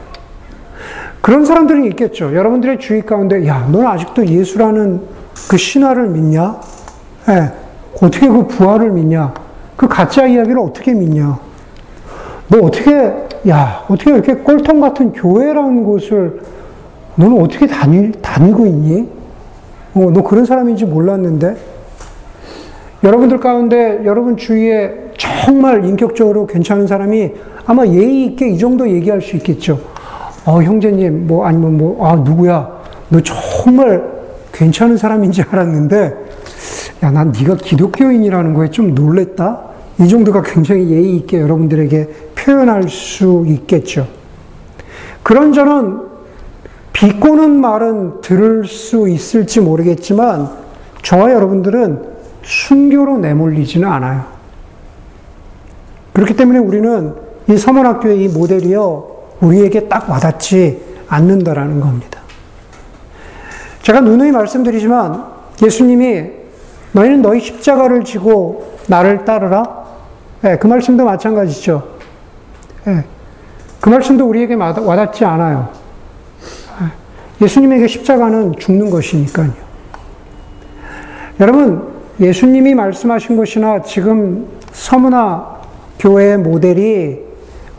그런 1.21 1.45
사람들이 1.45 1.89
있겠죠. 1.89 2.35
여러분들의 2.35 2.79
주위 2.79 3.03
가운데, 3.03 3.47
야, 3.47 3.69
넌 3.71 3.87
아직도 3.87 4.27
예수라는 4.27 5.01
그 5.49 5.57
신화를 5.57 6.09
믿냐? 6.09 6.61
예. 7.29 7.53
어떻게 8.01 8.29
그 8.29 8.47
부활을 8.47 8.91
믿냐? 8.91 9.35
그 9.77 9.89
가짜 9.89 10.27
이야기를 10.27 10.59
어떻게 10.61 10.93
믿냐? 10.93 11.39
너 12.49 12.59
어떻게, 12.61 13.15
야, 13.49 13.85
어떻게 13.89 14.13
이렇게 14.13 14.35
꼴통 14.35 14.81
같은 14.81 15.13
교회라는 15.13 15.85
곳을 15.85 16.41
너는 17.17 17.41
어떻게 17.43 17.67
다니, 17.67 18.13
다니고 18.23 18.67
있니? 18.67 19.18
어, 19.99 20.11
너 20.13 20.23
그런 20.23 20.45
사람인지 20.45 20.85
몰랐는데? 20.85 21.57
여러분들 23.03 23.41
가운데, 23.41 24.01
여러분 24.05 24.37
주위에 24.37 25.13
정말 25.17 25.85
인격적으로 25.85 26.47
괜찮은 26.47 26.87
사람이 26.87 27.33
아마 27.67 27.87
예의 27.87 28.25
있게 28.27 28.49
이 28.51 28.59
정도 28.59 28.89
얘기할 28.89 29.21
수 29.21 29.37
있겠죠. 29.37 29.81
어, 30.45 30.63
형제님, 30.63 31.27
뭐, 31.27 31.45
아니면 31.45 31.77
뭐, 31.77 32.07
아, 32.07 32.17
누구야? 32.17 32.79
너 33.09 33.21
정말 33.21 34.03
괜찮은 34.53 34.97
사람인지 34.97 35.43
알았는데, 35.43 36.15
야, 37.03 37.11
난 37.11 37.33
네가 37.33 37.57
기독교인이라는 37.57 38.55
거에 38.55 38.71
좀 38.71 38.95
놀랬다? 38.95 39.61
이 40.01 40.09
정도가 40.09 40.43
굉장히 40.43 40.91
예의 40.91 41.17
있게 41.17 41.41
여러분들에게 41.41 42.09
표현할 42.35 42.89
수 42.89 43.45
있겠죠. 43.47 44.07
그런 45.23 45.53
저는 45.53 46.08
비꼬는 46.99 47.61
말은 47.61 48.23
들을 48.23 48.67
수 48.67 49.09
있을지 49.09 49.61
모르겠지만 49.61 50.51
저와 51.03 51.31
여러분들은 51.33 52.03
순교로 52.43 53.19
내몰리지는 53.19 53.89
않아요. 53.89 54.25
그렇기 56.13 56.35
때문에 56.35 56.59
우리는 56.59 57.15
이 57.49 57.57
서문학교의 57.57 58.25
이 58.25 58.29
모델이요, 58.29 59.11
우리에게 59.41 59.89
딱 59.89 60.11
와닿지 60.11 61.05
않는다라는 61.07 61.79
겁니다. 61.79 62.19
제가 63.83 64.01
누누이 64.01 64.33
말씀드리지만 64.33 65.25
예수님이 65.63 66.31
너희는 66.91 67.23
너희 67.23 67.39
십자가를 67.39 68.03
지고 68.03 68.77
나를 68.89 69.25
따르라. 69.25 69.85
네, 70.41 70.59
그 70.59 70.67
말씀도 70.67 71.05
마찬가지죠. 71.05 71.87
네, 72.87 73.05
그 73.81 73.89
말씀도 73.89 74.27
우리에게 74.27 74.55
와닿지 74.55 75.25
않아요. 75.25 75.78
예수님에게 77.41 77.87
십자가는 77.87 78.57
죽는 78.59 78.91
것이니까요. 78.91 79.53
여러분, 81.41 81.83
예수님이 82.21 82.75
말씀하신 82.75 83.37
것이나 83.37 83.83
지금 83.83 84.47
서문화 84.73 85.59
교회의 85.99 86.39
모델이 86.39 87.21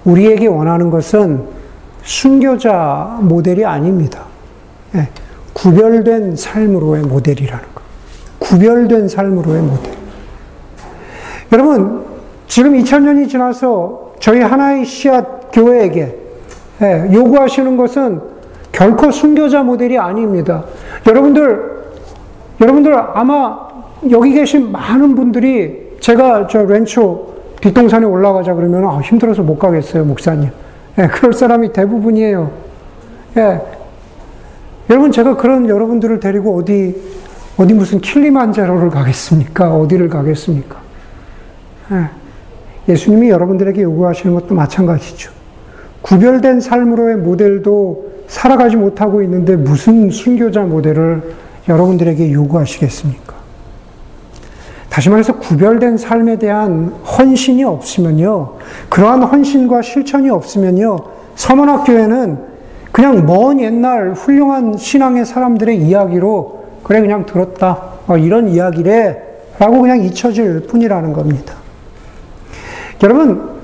우리에게 0.05 0.47
원하는 0.47 0.89
것은 0.89 1.43
순교자 2.03 3.19
모델이 3.21 3.65
아닙니다. 3.65 4.23
네, 4.93 5.09
구별된 5.53 6.35
삶으로의 6.37 7.03
모델이라는 7.03 7.65
것. 7.75 7.83
구별된 8.39 9.09
삶으로의 9.09 9.61
모델. 9.61 9.93
여러분, 11.51 12.05
지금 12.47 12.73
2000년이 12.73 13.29
지나서 13.29 14.13
저희 14.19 14.39
하나의 14.39 14.85
씨앗 14.85 15.51
교회에게 15.51 16.17
예, 16.81 17.09
요구하시는 17.11 17.75
것은 17.75 18.21
결코 18.71 19.11
순교자 19.11 19.63
모델이 19.63 19.97
아닙니다. 19.97 20.63
여러분들, 21.07 21.79
여러분들 22.61 22.95
아마 22.95 23.69
여기 24.09 24.33
계신 24.33 24.71
많은 24.71 25.15
분들이 25.15 25.97
제가 25.99 26.47
저 26.47 26.63
렌초 26.63 27.29
뒷동산에 27.61 28.05
올라가자 28.05 28.53
그러면 28.53 28.85
아, 28.85 28.99
힘들어서 28.99 29.43
못 29.43 29.57
가겠어요, 29.59 30.05
목사님. 30.05 30.49
예, 30.97 31.07
그럴 31.07 31.33
사람이 31.33 31.73
대부분이에요. 31.73 32.51
예. 33.37 33.61
여러분, 34.89 35.11
제가 35.11 35.35
그런 35.35 35.67
여러분들을 35.67 36.19
데리고 36.19 36.57
어디, 36.57 36.95
어디 37.57 37.73
무슨 37.73 37.99
킬리만자로를 37.99 38.89
가겠습니까? 38.89 39.75
어디를 39.75 40.09
가겠습니까? 40.09 40.77
예. 41.91 42.91
예수님이 42.91 43.29
여러분들에게 43.29 43.81
요구하시는 43.81 44.33
것도 44.33 44.55
마찬가지죠. 44.55 45.31
구별된 46.01 46.61
삶으로의 46.61 47.17
모델도 47.17 48.09
살아가지 48.29 48.77
못하고 48.77 49.21
있는데 49.23 49.55
무슨 49.55 50.09
순교자 50.11 50.61
모델을 50.61 51.33
여러분들에게 51.67 52.31
요구하시겠습니까? 52.31 53.33
다시 54.89 55.09
말해서 55.09 55.37
구별된 55.37 55.97
삶에 55.97 56.37
대한 56.37 56.93
헌신이 57.05 57.63
없으면요, 57.63 58.53
그러한 58.89 59.23
헌신과 59.23 59.81
실천이 59.81 60.29
없으면요, 60.29 60.97
서문학교회는 61.35 62.37
그냥 62.91 63.25
먼 63.25 63.59
옛날 63.59 64.13
훌륭한 64.13 64.77
신앙의 64.77 65.25
사람들의 65.25 65.77
이야기로, 65.77 66.65
그래, 66.83 67.01
그냥 67.01 67.25
들었다. 67.25 67.83
어, 68.07 68.17
이런 68.17 68.49
이야기래. 68.49 69.23
라고 69.59 69.81
그냥 69.81 70.01
잊혀질 70.01 70.67
뿐이라는 70.67 71.13
겁니다. 71.13 71.55
여러분, 73.03 73.59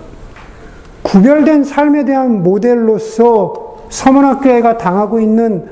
구별된 1.03 1.63
삶에 1.63 2.05
대한 2.05 2.43
모델로서 2.43 3.64
서문학교회가 3.89 4.77
당하고 4.77 5.19
있는 5.19 5.65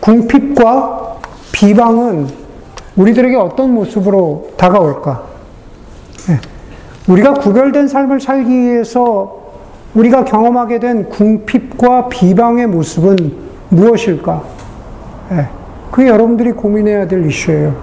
궁핍과 0.00 1.16
비방은 1.52 2.28
우리들에게 2.96 3.36
어떤 3.36 3.74
모습으로 3.74 4.50
다가올까? 4.56 5.22
네. 6.28 6.40
우리가 7.08 7.34
구별된 7.34 7.88
삶을 7.88 8.20
살기 8.20 8.50
위해서 8.50 9.44
우리가 9.94 10.24
경험하게 10.24 10.78
된 10.78 11.08
궁핍과 11.08 12.08
비방의 12.08 12.66
모습은 12.66 13.16
무엇일까? 13.68 14.42
네. 15.30 15.48
그게 15.90 16.08
여러분들이 16.08 16.52
고민해야 16.52 17.08
될 17.08 17.26
이슈예요. 17.26 17.74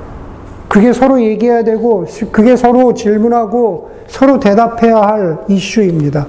그게 0.68 0.94
서로 0.94 1.22
얘기해야 1.22 1.64
되고, 1.64 2.06
그게 2.32 2.56
서로 2.56 2.94
질문하고, 2.94 3.92
서로 4.08 4.40
대답해야 4.40 4.98
할 4.98 5.38
이슈입니다. 5.48 6.28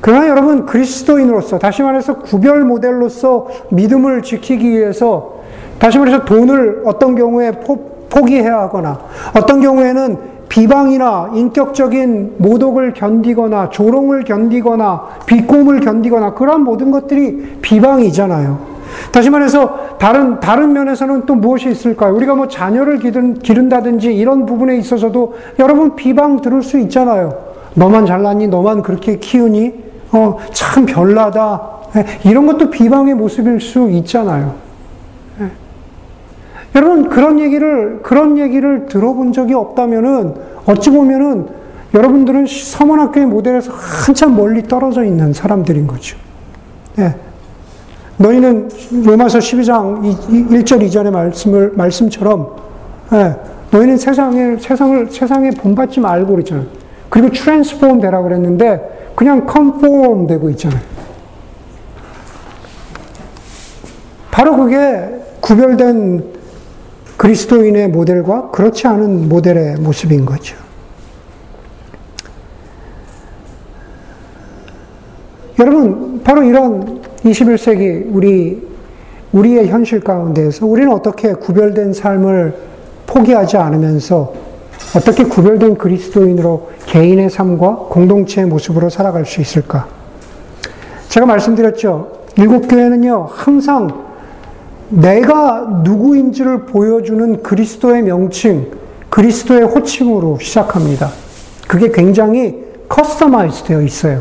그러나 0.00 0.28
여러분, 0.28 0.66
그리스도인으로서, 0.66 1.58
다시 1.58 1.82
말해서 1.82 2.18
구별 2.18 2.64
모델로서 2.64 3.48
믿음을 3.70 4.22
지키기 4.22 4.70
위해서, 4.70 5.40
다시 5.78 5.98
말해서 5.98 6.24
돈을 6.24 6.82
어떤 6.84 7.14
경우에 7.14 7.52
포, 7.52 8.06
포기해야 8.08 8.58
하거나, 8.60 8.98
어떤 9.34 9.60
경우에는 9.60 10.36
비방이나 10.48 11.32
인격적인 11.34 12.36
모독을 12.38 12.94
견디거나 12.94 13.70
조롱을 13.70 14.24
견디거나 14.24 15.02
비꼼을 15.26 15.80
견디거나 15.80 16.34
그런 16.34 16.62
모든 16.62 16.90
것들이 16.90 17.58
비방이잖아요. 17.60 18.76
다시 19.12 19.28
말해서 19.28 19.96
다른 19.98 20.38
다른 20.40 20.72
면에서는 20.72 21.26
또 21.26 21.34
무엇이 21.34 21.68
있을까요? 21.70 22.14
우리가 22.14 22.34
뭐 22.34 22.48
자녀를 22.48 22.98
기른, 22.98 23.34
기른다든지 23.34 24.14
이런 24.14 24.46
부분에 24.46 24.76
있어서도 24.76 25.34
여러분 25.58 25.96
비방 25.96 26.40
들을 26.40 26.62
수 26.62 26.78
있잖아요. 26.78 27.34
너만 27.74 28.06
잘났니? 28.06 28.48
너만 28.48 28.82
그렇게 28.82 29.18
키우니? 29.18 29.85
어, 30.16 30.38
참 30.52 30.86
별나다. 30.86 31.62
예, 31.96 32.28
이런 32.28 32.46
것도 32.46 32.70
비방의 32.70 33.14
모습일 33.14 33.60
수 33.60 33.90
있잖아요. 33.90 34.66
여러분 36.74 37.08
그런 37.08 37.40
얘기를 37.40 38.00
그런 38.02 38.36
얘기를 38.36 38.86
들어본 38.86 39.32
적이 39.32 39.54
없다면은 39.54 40.34
어찌 40.66 40.90
보면은 40.90 41.46
여러분들은 41.94 42.46
서문학교의 42.46 43.26
모델에서 43.26 43.72
한참 43.72 44.36
멀리 44.36 44.62
떨어져 44.62 45.02
있는 45.02 45.32
사람들인 45.32 45.86
거죠. 45.86 46.18
예. 46.98 47.14
너희는 48.18 48.68
로마서 49.04 49.38
12장 49.38 50.02
1절 50.50 50.82
이전의 50.82 51.12
말씀을 51.12 51.72
말씀처럼 51.74 52.56
예. 53.14 53.36
너희는 53.70 53.96
세상을 53.96 54.58
세상을 54.60 55.08
세상에 55.10 55.50
본받지 55.50 56.00
말고 56.00 56.32
그랬잖아요. 56.32 56.66
그리고 57.08 57.30
트랜스폼 57.30 58.00
되라 58.00 58.20
그랬는데 58.20 58.95
그냥 59.16 59.46
컨폼 59.46 60.26
되고 60.26 60.50
있잖아요. 60.50 60.80
바로 64.30 64.56
그게 64.58 65.08
구별된 65.40 66.36
그리스도인의 67.16 67.88
모델과 67.88 68.50
그렇지 68.50 68.86
않은 68.86 69.30
모델의 69.30 69.76
모습인 69.76 70.26
거죠. 70.26 70.54
여러분, 75.58 76.20
바로 76.22 76.42
이런 76.42 77.00
21세기 77.24 78.14
우리, 78.14 78.68
우리의 79.32 79.68
현실 79.68 80.00
가운데에서 80.00 80.66
우리는 80.66 80.92
어떻게 80.92 81.32
구별된 81.32 81.94
삶을 81.94 82.54
포기하지 83.06 83.56
않으면서 83.56 84.45
어떻게 84.94 85.24
구별된 85.24 85.76
그리스도인으로 85.76 86.70
개인의 86.86 87.30
삶과 87.30 87.86
공동체의 87.90 88.46
모습으로 88.46 88.88
살아갈 88.88 89.26
수 89.26 89.40
있을까? 89.40 89.86
제가 91.08 91.26
말씀드렸죠. 91.26 92.12
일곱 92.36 92.68
교회는요, 92.68 93.28
항상 93.30 94.06
내가 94.88 95.80
누구인지를 95.82 96.66
보여주는 96.66 97.42
그리스도의 97.42 98.02
명칭, 98.02 98.70
그리스도의 99.10 99.62
호칭으로 99.62 100.38
시작합니다. 100.40 101.10
그게 101.66 101.90
굉장히 101.90 102.64
customize 102.88 103.64
되어 103.64 103.82
있어요. 103.82 104.20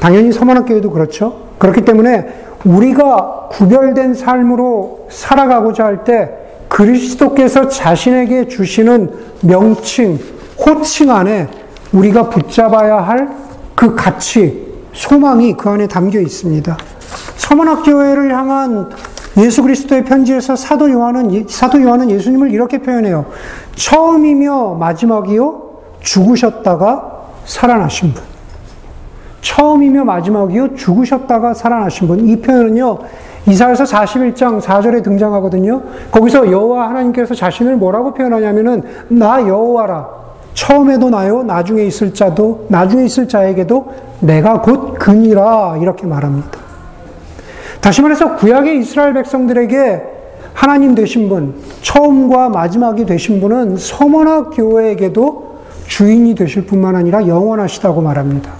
당연히 0.00 0.32
서머나 0.32 0.59
교회에도 0.59 0.90
그렇죠. 0.90 1.42
그렇기 1.58 1.82
때문에 1.82 2.42
우리가 2.64 3.48
구별된 3.52 4.14
삶으로 4.14 5.06
살아가고자 5.10 5.84
할 5.84 6.04
때 6.04 6.41
그리스도께서 6.72 7.68
자신에게 7.68 8.48
주시는 8.48 9.10
명칭, 9.42 10.18
호칭 10.58 11.10
안에 11.10 11.48
우리가 11.92 12.30
붙잡아야 12.30 12.96
할 13.00 13.42
그 13.82 13.96
가치, 13.96 14.72
소망이 14.92 15.56
그 15.56 15.68
안에 15.68 15.88
담겨 15.88 16.20
있습니다. 16.20 16.76
서머나 17.36 17.84
교회를 17.84 18.32
향한 18.32 18.90
예수 19.38 19.62
그리스도의 19.62 20.04
편지에서 20.04 20.54
사도 20.54 20.88
요한은 20.88 21.46
사도 21.48 21.82
요한은 21.82 22.10
예수님을 22.10 22.52
이렇게 22.52 22.78
표현해요. 22.78 23.26
처음이며 23.74 24.74
마지막이요 24.74 25.80
죽으셨다가 26.00 27.22
살아나신 27.44 28.14
분. 28.14 28.22
처음이며 29.40 30.04
마지막이요 30.04 30.76
죽으셨다가 30.76 31.54
살아나신 31.54 32.06
분. 32.06 32.28
이 32.28 32.40
표현은요. 32.40 32.98
이사에서 33.46 33.84
41장 33.84 34.60
4절에 34.60 35.02
등장하거든요. 35.02 35.82
거기서 36.10 36.50
여호와 36.50 36.88
하나님께서 36.90 37.34
자신을 37.34 37.76
뭐라고 37.76 38.14
표현하냐면은 38.14 38.82
나 39.08 39.46
여호와라. 39.46 40.22
처음에도 40.54 41.10
나요. 41.10 41.42
나중에 41.42 41.82
있을 41.84 42.14
자도 42.14 42.66
나중에 42.68 43.04
있을 43.04 43.26
자에게도 43.26 43.92
내가 44.20 44.60
곧 44.60 44.94
근이라 44.98 45.78
이렇게 45.80 46.06
말합니다. 46.06 46.60
다시 47.80 48.00
말해서 48.00 48.36
구약의 48.36 48.78
이스라엘 48.78 49.12
백성들에게 49.14 50.02
하나님 50.54 50.94
되신 50.94 51.28
분, 51.28 51.54
처음과 51.80 52.50
마지막이 52.50 53.06
되신 53.06 53.40
분은 53.40 53.76
서머나 53.76 54.50
교회에게도 54.50 55.52
주인이 55.88 56.34
되실 56.34 56.66
뿐만 56.66 56.94
아니라 56.94 57.26
영원하시다고 57.26 58.00
말합니다. 58.02 58.52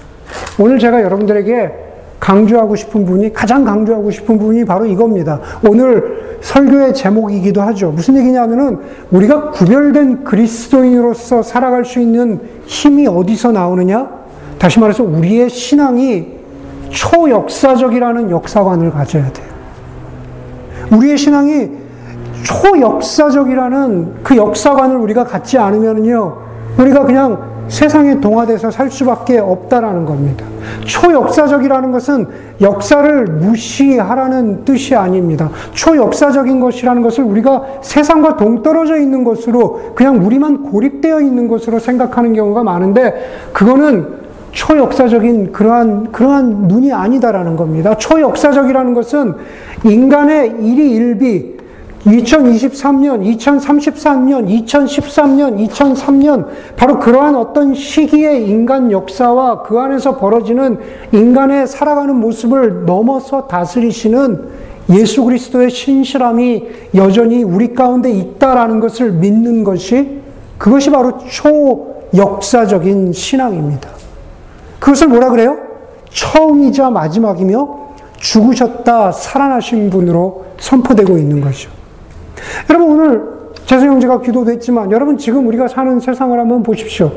오늘 0.59 0.79
제가 0.79 1.03
여러분들에게 1.03 1.92
강조하고 2.23 2.77
싶은 2.77 3.05
분이, 3.05 3.33
가장 3.33 3.65
강조하고 3.65 4.13
싶은 4.13 4.39
분이 4.39 4.65
바로 4.65 4.87
이겁니다. 4.87 5.41
오늘 5.69 6.39
설교의 6.41 6.95
제목이기도 6.95 7.61
하죠. 7.63 7.91
무슨 7.91 8.17
얘기냐면은 8.17 8.79
우리가 9.11 9.51
구별된 9.51 10.23
그리스도인으로서 10.23 11.43
살아갈 11.43 11.85
수 11.85 11.99
있는 11.99 12.41
힘이 12.67 13.09
어디서 13.09 13.51
나오느냐? 13.51 14.09
다시 14.57 14.79
말해서 14.79 15.03
우리의 15.03 15.51
신앙이 15.51 16.29
초역사적이라는 16.91 18.31
역사관을 18.31 18.93
가져야 18.93 19.33
돼요. 19.33 19.49
우리의 20.93 21.19
신앙이 21.19 21.71
초역사적이라는 22.45 24.15
그 24.23 24.37
역사관을 24.37 24.97
우리가 24.97 25.25
갖지 25.25 25.59
않으면요, 25.59 26.39
우리가 26.79 27.05
그냥 27.05 27.52
세상에 27.73 28.21
동화돼서 28.21 28.71
살 28.71 28.91
수밖에 28.91 29.39
없다라는 29.39 30.05
겁니다. 30.05 30.45
초역사적이라는 30.85 31.91
것은 31.91 32.27
역사를 32.61 33.25
무시하라는 33.25 34.67
뜻이 34.67 34.95
아닙니다. 34.95 35.49
초역사적인 35.73 36.61
것이라는 36.61 37.01
것을 37.01 37.25
우리가 37.25 37.65
세상과 37.81 38.37
동떨어져 38.37 38.99
있는 38.99 39.25
것으로 39.25 39.95
그냥 39.95 40.23
우리만 40.23 40.65
고립되어 40.65 41.23
있는 41.23 41.49
것으로 41.49 41.79
생각하는 41.79 42.35
경우가 42.35 42.63
많은데 42.63 43.49
그거는 43.55 44.21
초역사적인 44.51 45.53
그러한, 45.53 46.13
그러한 46.13 46.69
눈이 46.69 46.93
아니다라는 46.93 47.57
겁니다. 47.57 47.97
초역사적이라는 47.97 48.93
것은 48.93 49.33
인간의 49.85 50.57
일이 50.61 50.91
일비, 50.91 51.57
2023년, 52.07 53.23
2033년, 53.37 54.49
2013년, 54.67 55.69
2003년, 55.69 56.49
바로 56.77 56.99
그러한 56.99 57.37
어떤 57.37 57.75
시기의 57.75 58.49
인간 58.49 58.91
역사와 58.91 59.63
그 59.63 59.79
안에서 59.79 60.17
벌어지는 60.17 60.79
인간의 61.13 61.69
살아가는 61.69 62.15
모습을 62.17 62.87
넘어서 62.87 63.47
다스리시는 63.47 64.49
예수 64.91 65.25
그리스도의 65.25 65.71
신실함이 65.71 66.67
여전히 66.97 67.45
우리 67.45 67.73
가운데 67.73 68.11
있다라는 68.11 68.81
것을 68.81 69.13
믿는 69.13 69.63
것이 69.63 70.21
그것이 70.59 70.91
바로 70.91 71.19
초역사적인 72.13 73.13
신앙입니다. 73.13 73.89
그것을 74.81 75.07
뭐라 75.07 75.31
그래요? 75.31 75.57
처음이자 76.11 76.91
마지막이며 76.91 77.83
죽으셨다 78.17 79.13
살아나신 79.13 79.89
분으로 79.91 80.47
선포되고 80.59 81.17
있는 81.17 81.41
것이죠. 81.41 81.82
여러분 82.71 82.91
오늘 82.91 83.23
재수 83.67 83.87
형제가 83.87 84.21
기도도 84.21 84.51
했지만 84.51 84.91
여러분 84.91 85.17
지금 85.19 85.47
우리가 85.47 85.69
사는 85.69 85.99
세상을 86.01 86.39
한번 86.39 86.63
보십시오. 86.63 87.13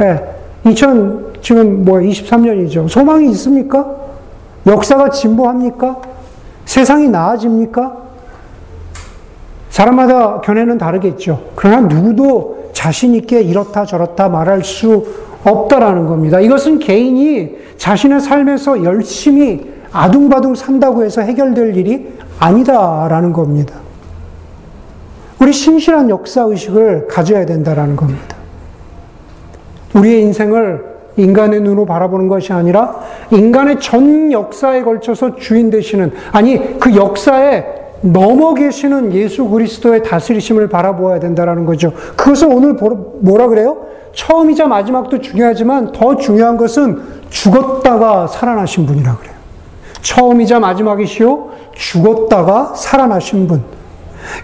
예. 0.00 0.22
2000 0.68 1.34
지금 1.40 1.84
뭐 1.84 1.98
23년이죠. 1.98 2.88
소망이 2.88 3.30
있습니까? 3.30 3.94
역사가 4.66 5.10
진보합니까? 5.10 6.00
세상이 6.64 7.08
나아집니까? 7.08 7.96
사람마다 9.70 10.40
견해는 10.40 10.78
다르겠죠. 10.78 11.40
그러나 11.54 11.80
누구도 11.82 12.70
자신 12.72 13.14
있게 13.14 13.42
이렇다 13.42 13.84
저렇다 13.84 14.28
말할 14.28 14.64
수 14.64 15.06
없다라는 15.44 16.06
겁니다. 16.06 16.40
이것은 16.40 16.78
개인이 16.78 17.56
자신의 17.76 18.20
삶에서 18.20 18.82
열심히 18.82 19.70
아둥바둥 19.92 20.54
산다고 20.54 21.04
해서 21.04 21.20
해결될 21.22 21.76
일이 21.76 22.08
아니다라는 22.40 23.32
겁니다. 23.32 23.85
우리 25.40 25.52
신실한 25.52 26.10
역사의식을 26.10 27.08
가져야 27.08 27.44
된다라는 27.46 27.96
겁니다. 27.96 28.36
우리의 29.94 30.22
인생을 30.22 30.96
인간의 31.16 31.60
눈으로 31.60 31.86
바라보는 31.86 32.28
것이 32.28 32.52
아니라 32.52 33.00
인간의 33.30 33.80
전 33.80 34.30
역사에 34.32 34.82
걸쳐서 34.82 35.36
주인 35.36 35.70
되시는, 35.70 36.12
아니, 36.32 36.78
그 36.78 36.94
역사에 36.94 37.64
넘어 38.02 38.54
계시는 38.54 39.14
예수 39.14 39.48
그리스도의 39.48 40.02
다스리심을 40.02 40.68
바라보아야 40.68 41.18
된다는 41.18 41.64
거죠. 41.64 41.92
그것을 42.16 42.48
오늘 42.52 42.74
뭐라 42.74 43.48
그래요? 43.48 43.86
처음이자 44.12 44.66
마지막도 44.66 45.20
중요하지만 45.20 45.92
더 45.92 46.16
중요한 46.16 46.56
것은 46.56 47.00
죽었다가 47.30 48.26
살아나신 48.26 48.86
분이라 48.86 49.16
그래요. 49.16 49.34
처음이자 50.02 50.60
마지막이시요, 50.60 51.48
죽었다가 51.74 52.74
살아나신 52.74 53.48
분. 53.48 53.62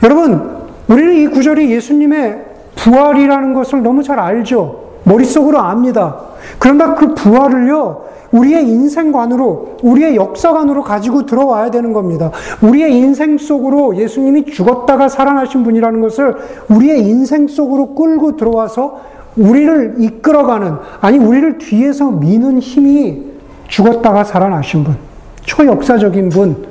여러분, 0.03 0.62
우리는 0.89 1.15
이 1.15 1.27
구절이 1.29 1.71
예수님의 1.71 2.45
부활이라는 2.77 3.55
것을 3.55 3.83
너무 3.83 4.03
잘 4.03 4.19
알죠. 4.19 4.83
머릿속으로 5.05 5.59
압니다. 5.59 6.17
그런가 6.59 6.95
그 6.95 7.15
부활을요, 7.15 8.05
우리의 8.33 8.67
인생관으로, 8.67 9.77
우리의 9.83 10.17
역사관으로 10.17 10.83
가지고 10.83 11.27
들어와야 11.27 11.71
되는 11.71 11.93
겁니다. 11.93 12.31
우리의 12.63 12.97
인생 12.97 13.37
속으로 13.37 13.97
예수님이 13.97 14.47
죽었다가 14.47 15.09
살아나신 15.09 15.65
분이라는 15.65 16.01
것을 16.01 16.37
우리의 16.69 17.01
인생 17.03 17.47
속으로 17.47 17.95
끌고 17.95 18.37
들어와서 18.37 19.01
우리를 19.37 19.97
이끌어가는, 19.99 20.75
아니, 21.01 21.19
우리를 21.19 21.59
뒤에서 21.59 22.11
미는 22.11 22.59
힘이 22.59 23.23
죽었다가 23.69 24.25
살아나신 24.25 24.85
분, 24.85 24.97
초역사적인 25.43 26.29
분, 26.31 26.67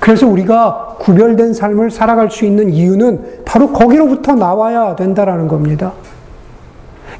그래서 0.00 0.26
우리가 0.26 0.85
구별된 0.98 1.54
삶을 1.54 1.90
살아갈 1.90 2.30
수 2.30 2.44
있는 2.44 2.70
이유는 2.70 3.42
바로 3.44 3.72
거기로부터 3.72 4.34
나와야 4.34 4.96
된다라는 4.96 5.48
겁니다. 5.48 5.92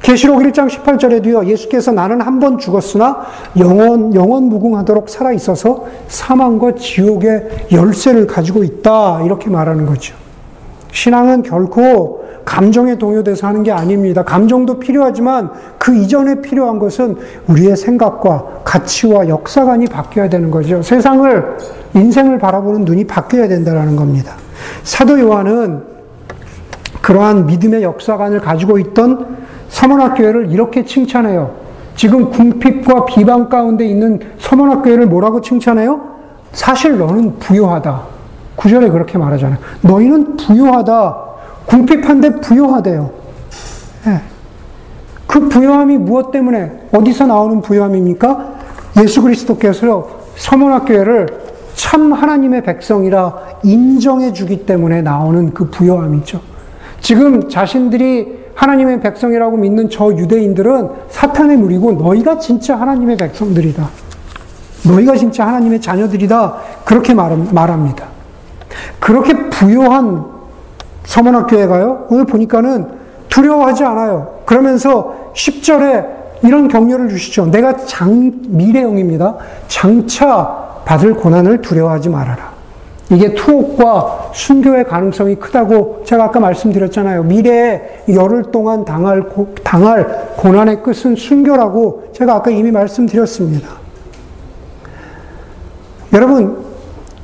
계시록 0.01 0.39
1장 0.41 0.69
18절에도요, 0.69 1.47
예수께서 1.47 1.91
나는 1.91 2.21
한 2.21 2.39
번 2.39 2.57
죽었으나 2.59 3.25
영원, 3.57 4.13
영원 4.13 4.43
무궁하도록 4.43 5.09
살아 5.09 5.31
있어서 5.33 5.85
사망과 6.07 6.75
지옥의 6.75 7.67
열쇠를 7.71 8.27
가지고 8.27 8.63
있다. 8.63 9.21
이렇게 9.23 9.49
말하는 9.49 9.85
거죠. 9.85 10.15
신앙은 10.91 11.43
결코 11.43 12.26
감정에 12.47 12.97
동요돼서 12.97 13.45
하는 13.45 13.61
게 13.61 13.73
아닙니다. 13.73 14.23
감정도 14.23 14.79
필요하지만 14.79 15.51
그 15.77 15.93
이전에 15.93 16.39
필요한 16.39 16.79
것은 16.79 17.17
우리의 17.47 17.75
생각과 17.75 18.61
가치와 18.63 19.27
역사관이 19.27 19.87
바뀌어야 19.87 20.29
되는 20.29 20.49
거죠. 20.49 20.81
세상을, 20.81 21.57
인생을 21.93 22.39
바라보는 22.39 22.85
눈이 22.85 23.05
바뀌어야 23.05 23.49
된다는 23.49 23.97
겁니다. 23.97 24.35
사도 24.83 25.19
요한은 25.19 25.83
그러한 27.01 27.47
믿음의 27.47 27.83
역사관을 27.83 28.39
가지고 28.39 28.79
있던 28.79 29.37
서문학교회를 29.67 30.49
이렇게 30.49 30.85
칭찬해요. 30.85 31.53
지금 31.97 32.31
궁핍과 32.31 33.07
비방 33.07 33.49
가운데 33.49 33.85
있는 33.85 34.21
서문학교회를 34.39 35.07
뭐라고 35.07 35.41
칭찬해요? 35.41 35.99
사실 36.53 36.97
너는 36.97 37.39
부유하다. 37.39 38.03
구절에 38.55 38.87
그렇게 38.87 39.17
말하잖아요. 39.17 39.57
너희는 39.81 40.37
부유하다. 40.37 41.26
궁핍한데 41.67 42.41
부유하대요. 42.41 43.11
네. 44.05 44.21
그 45.27 45.47
부유함이 45.49 45.97
무엇 45.97 46.31
때문에, 46.31 46.87
어디서 46.91 47.27
나오는 47.27 47.61
부유함입니까? 47.61 48.55
예수 49.01 49.21
그리스도께서 49.21 50.09
서문학교회를 50.35 51.27
참 51.75 52.13
하나님의 52.13 52.63
백성이라 52.63 53.59
인정해 53.63 54.33
주기 54.33 54.65
때문에 54.65 55.01
나오는 55.01 55.53
그 55.53 55.69
부유함이죠. 55.69 56.39
지금 57.01 57.49
자신들이 57.49 58.47
하나님의 58.55 59.01
백성이라고 59.01 59.57
믿는 59.57 59.89
저 59.89 60.07
유대인들은 60.07 60.89
사탄의 61.09 61.57
무리고 61.57 61.91
너희가 61.91 62.39
진짜 62.39 62.75
하나님의 62.75 63.17
백성들이다. 63.17 63.87
너희가 64.87 65.15
진짜 65.15 65.45
하나님의 65.45 65.81
자녀들이다. 65.81 66.55
그렇게 66.85 67.13
말합니다. 67.13 68.05
그렇게 68.99 69.49
부요한 69.49 70.36
서문학교회가요, 71.07 72.07
오늘 72.09 72.25
보니까는 72.25 72.87
두려워하지 73.29 73.83
않아요. 73.83 74.41
그러면서 74.45 75.31
10절에 75.33 76.05
이런 76.43 76.67
격려를 76.67 77.09
주시죠. 77.09 77.47
내가 77.47 77.77
장, 77.77 78.31
미래형입니다. 78.47 79.35
장차 79.67 80.81
받을 80.85 81.15
고난을 81.15 81.61
두려워하지 81.61 82.09
말아라. 82.09 82.51
이게 83.09 83.33
투옥과 83.33 84.31
순교의 84.33 84.83
가능성이 84.83 85.35
크다고 85.35 86.03
제가 86.05 86.25
아까 86.25 86.41
말씀드렸잖아요. 86.41 87.23
미래에 87.23 88.03
열흘 88.13 88.51
동안 88.51 88.83
당할, 88.83 89.29
고, 89.29 89.55
당할 89.63 90.33
고난의 90.35 90.83
끝은 90.83 91.15
순교라고 91.15 92.09
제가 92.13 92.35
아까 92.35 92.51
이미 92.51 92.69
말씀드렸습니다. 92.69 93.69
여러분, 96.11 96.57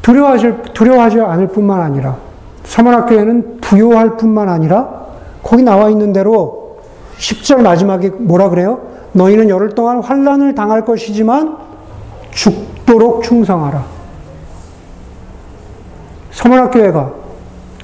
두려워하지, 0.02 0.54
두려워하지 0.74 1.20
않을 1.20 1.48
뿐만 1.48 1.82
아니라, 1.82 2.16
서문학교에는 2.64 3.58
부요할 3.74 4.18
뿐만 4.18 4.50
아니라, 4.50 5.08
거기 5.42 5.64
나와 5.64 5.90
있는 5.90 6.14
대로 6.14 6.78
10절 7.18 7.64
마지막에 7.64 8.10
뭐라 8.10 8.50
그래요? 8.50 8.82
너희는 9.14 9.50
열흘 9.50 9.70
동안 9.70 10.02
환란을 10.02 10.54
당할 10.54 10.86
것이지만 10.86 11.58
죽도록 12.32 13.24
충성하라. 13.24 13.84
서문학교회가 16.32 17.14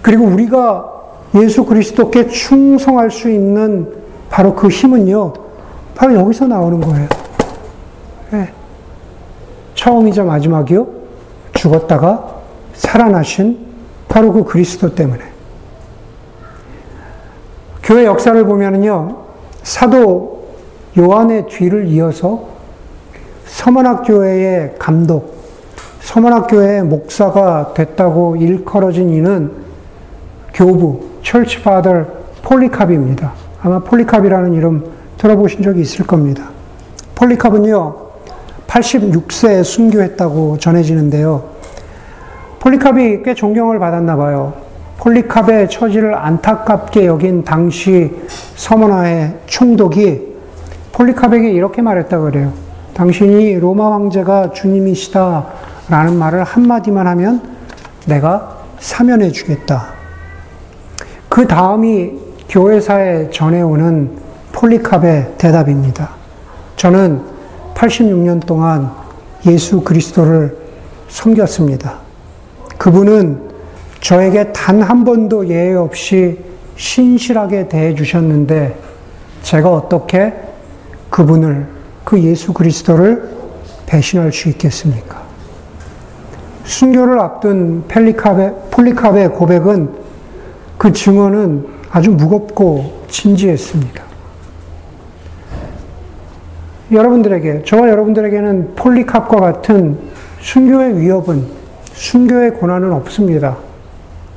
그리고 0.02 0.25
우리가 0.25 0.91
예수 1.36 1.65
그리스도께 1.65 2.28
충성할 2.28 3.12
수 3.12 3.30
있는 3.30 3.91
바로 4.30 4.54
그 4.54 4.67
힘은요, 4.67 5.34
바로 5.95 6.13
여기서 6.15 6.47
나오는 6.47 6.80
거예요. 6.82 7.08
네. 8.32 8.54
처음이자 9.73 10.23
마지막이요, 10.23 10.88
죽었다가 11.54 12.36
살아나신 12.73 13.60
바로 14.08 14.32
그 14.32 14.43
그리스도 14.43 14.93
때문에. 14.93 15.38
교회 17.89 18.06
역사를 18.06 18.45
보면은요, 18.45 19.15
사도 19.63 20.45
요한의 20.95 21.47
뒤를 21.47 21.88
이어서 21.88 22.49
서문학교회의 23.47 24.75
감독, 24.78 25.34
서문학교의 25.99 26.84
목사가 26.84 27.73
됐다고 27.73 28.36
일컬어진 28.36 29.10
이는 29.10 29.52
교부, 30.54 31.02
철치 31.23 31.63
파더 31.63 32.06
폴리캅입니다. 32.43 33.34
아마 33.63 33.80
폴리캅이라는 33.80 34.54
이름 34.54 34.86
들어보신 35.17 35.63
적이 35.63 35.82
있을 35.82 36.06
겁니다. 36.06 36.43
폴리캅은요, 37.15 37.95
86세에 38.67 39.63
순교했다고 39.63 40.60
전해지는데요. 40.60 41.43
폴리캅이 42.60 43.23
꽤 43.23 43.34
존경을 43.34 43.80
받았나 43.80 44.15
봐요. 44.15 44.68
폴리캅의 45.00 45.70
처지를 45.70 46.14
안타깝게 46.14 47.06
여긴 47.06 47.44
당시 47.44 48.12
서문화의 48.56 49.40
총독이 49.46 50.28
폴리캅에게 50.92 51.52
이렇게 51.52 51.82
말했다 51.82 52.20
그래요. 52.20 52.52
당신이 52.94 53.60
로마 53.60 53.94
황제가 53.94 54.52
주님이시다 54.52 55.46
라는 55.88 56.16
말을 56.18 56.44
한마디만 56.44 57.08
하면 57.08 57.42
내가 58.08 58.58
사면해 58.80 59.32
주겠다. 59.32 59.94
그 61.30 61.48
다음이 61.48 62.12
교회사에 62.50 63.30
전해오는 63.30 64.12
폴리캅의 64.52 65.36
대답입니다. 65.38 66.10
저는 66.76 67.22
86년 67.74 68.46
동안 68.46 68.92
예수 69.46 69.82
그리스도를 69.82 70.58
섬겼습니다. 71.08 72.00
그분은 72.78 73.49
저에게 74.02 74.52
단 74.54 74.82
한 74.82 75.04
번도 75.04 75.48
예외 75.48 75.76
없이 75.76 76.40
신실하게 76.76 77.68
대해 77.68 77.94
주셨는데 77.94 78.78
제가 79.42 79.72
어떻게 79.72 80.34
그분을 81.10 81.68
그 82.04 82.22
예수 82.24 82.54
그리스도를 82.54 83.30
배신할 83.86 84.32
수 84.32 84.50
있겠습니까? 84.50 85.22
순교를 86.64 87.20
앞둔 87.20 87.84
펠리캅의, 87.88 88.54
폴리캅의 88.72 89.30
고백은 89.30 89.89
그 90.78 90.93
증언은 90.93 91.68
아주 91.89 92.12
무겁고 92.12 93.06
진지했습니다. 93.10 94.04
여러분들에게, 96.91 97.64
저와 97.66 97.89
여러분들에게는 97.89 98.76
폴리캅과 98.76 99.39
같은 99.39 99.97
순교의 100.41 101.00
위협은, 101.00 101.47
순교의 101.93 102.52
고난은 102.52 102.93
없습니다. 102.93 103.58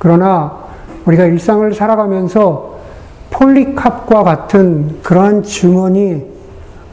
그러나 0.03 0.65
우리가 1.05 1.23
일상을 1.23 1.73
살아가면서 1.73 2.77
폴리캅과 3.29 4.23
같은 4.23 5.01
그러한 5.01 5.43
증언이 5.43 6.25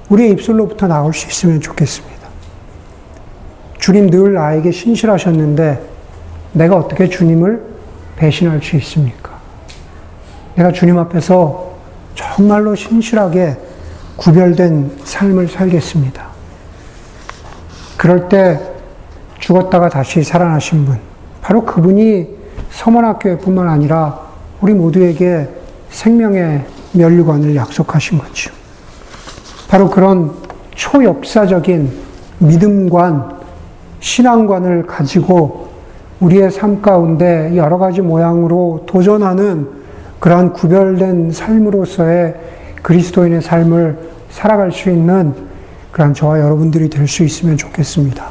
우리의 0.09 0.31
입술로부터 0.31 0.87
나올 0.87 1.13
수 1.13 1.27
있으면 1.27 1.61
좋겠습니다. 1.61 2.29
주님 3.79 4.11
늘 4.11 4.35
나에게 4.35 4.71
신실하셨는데 4.71 5.83
내가 6.53 6.77
어떻게 6.77 7.09
주님을 7.09 7.61
배신할 8.15 8.63
수 8.63 8.77
있습니까? 8.77 9.33
내가 10.55 10.71
주님 10.71 10.97
앞에서 10.97 11.73
정말로 12.15 12.77
신실하게 12.77 13.57
구별된 14.17 14.99
삶을 15.03 15.49
살겠습니다. 15.49 16.29
그럴 17.97 18.29
때 18.29 18.61
죽었다가 19.41 19.89
다시 19.89 20.23
살아나신 20.23 20.85
분, 20.85 20.99
바로 21.43 21.65
그분이 21.65 22.39
서문학교뿐만 22.71 23.68
아니라 23.68 24.21
우리 24.61 24.75
모두에게 24.75 25.49
생명의 25.91 26.64
면류관을 26.93 27.55
약속하신 27.57 28.18
거죠. 28.18 28.51
바로 29.68 29.89
그런 29.89 30.33
초역사적인 30.75 31.91
믿음관, 32.39 33.39
신앙관을 34.01 34.87
가지고 34.87 35.68
우리의 36.21 36.51
삶 36.51 36.83
가운데 36.83 37.55
여러 37.57 37.79
가지 37.79 38.01
모양으로 38.01 38.85
도전하는 38.87 39.68
그러한 40.18 40.53
구별된 40.53 41.33
삶으로서의 41.33 42.35
그리스도인의 42.83 43.43
삶을 43.43 43.99
살아갈 44.31 44.73
수 44.73 44.91
있는 44.91 45.35
그러한 45.93 46.14
저와 46.14 46.41
여러분들이 46.41 46.89
될 46.89 47.09
수 47.09 47.25
있으면 47.25 47.57
좋겠습니다. 47.57 48.31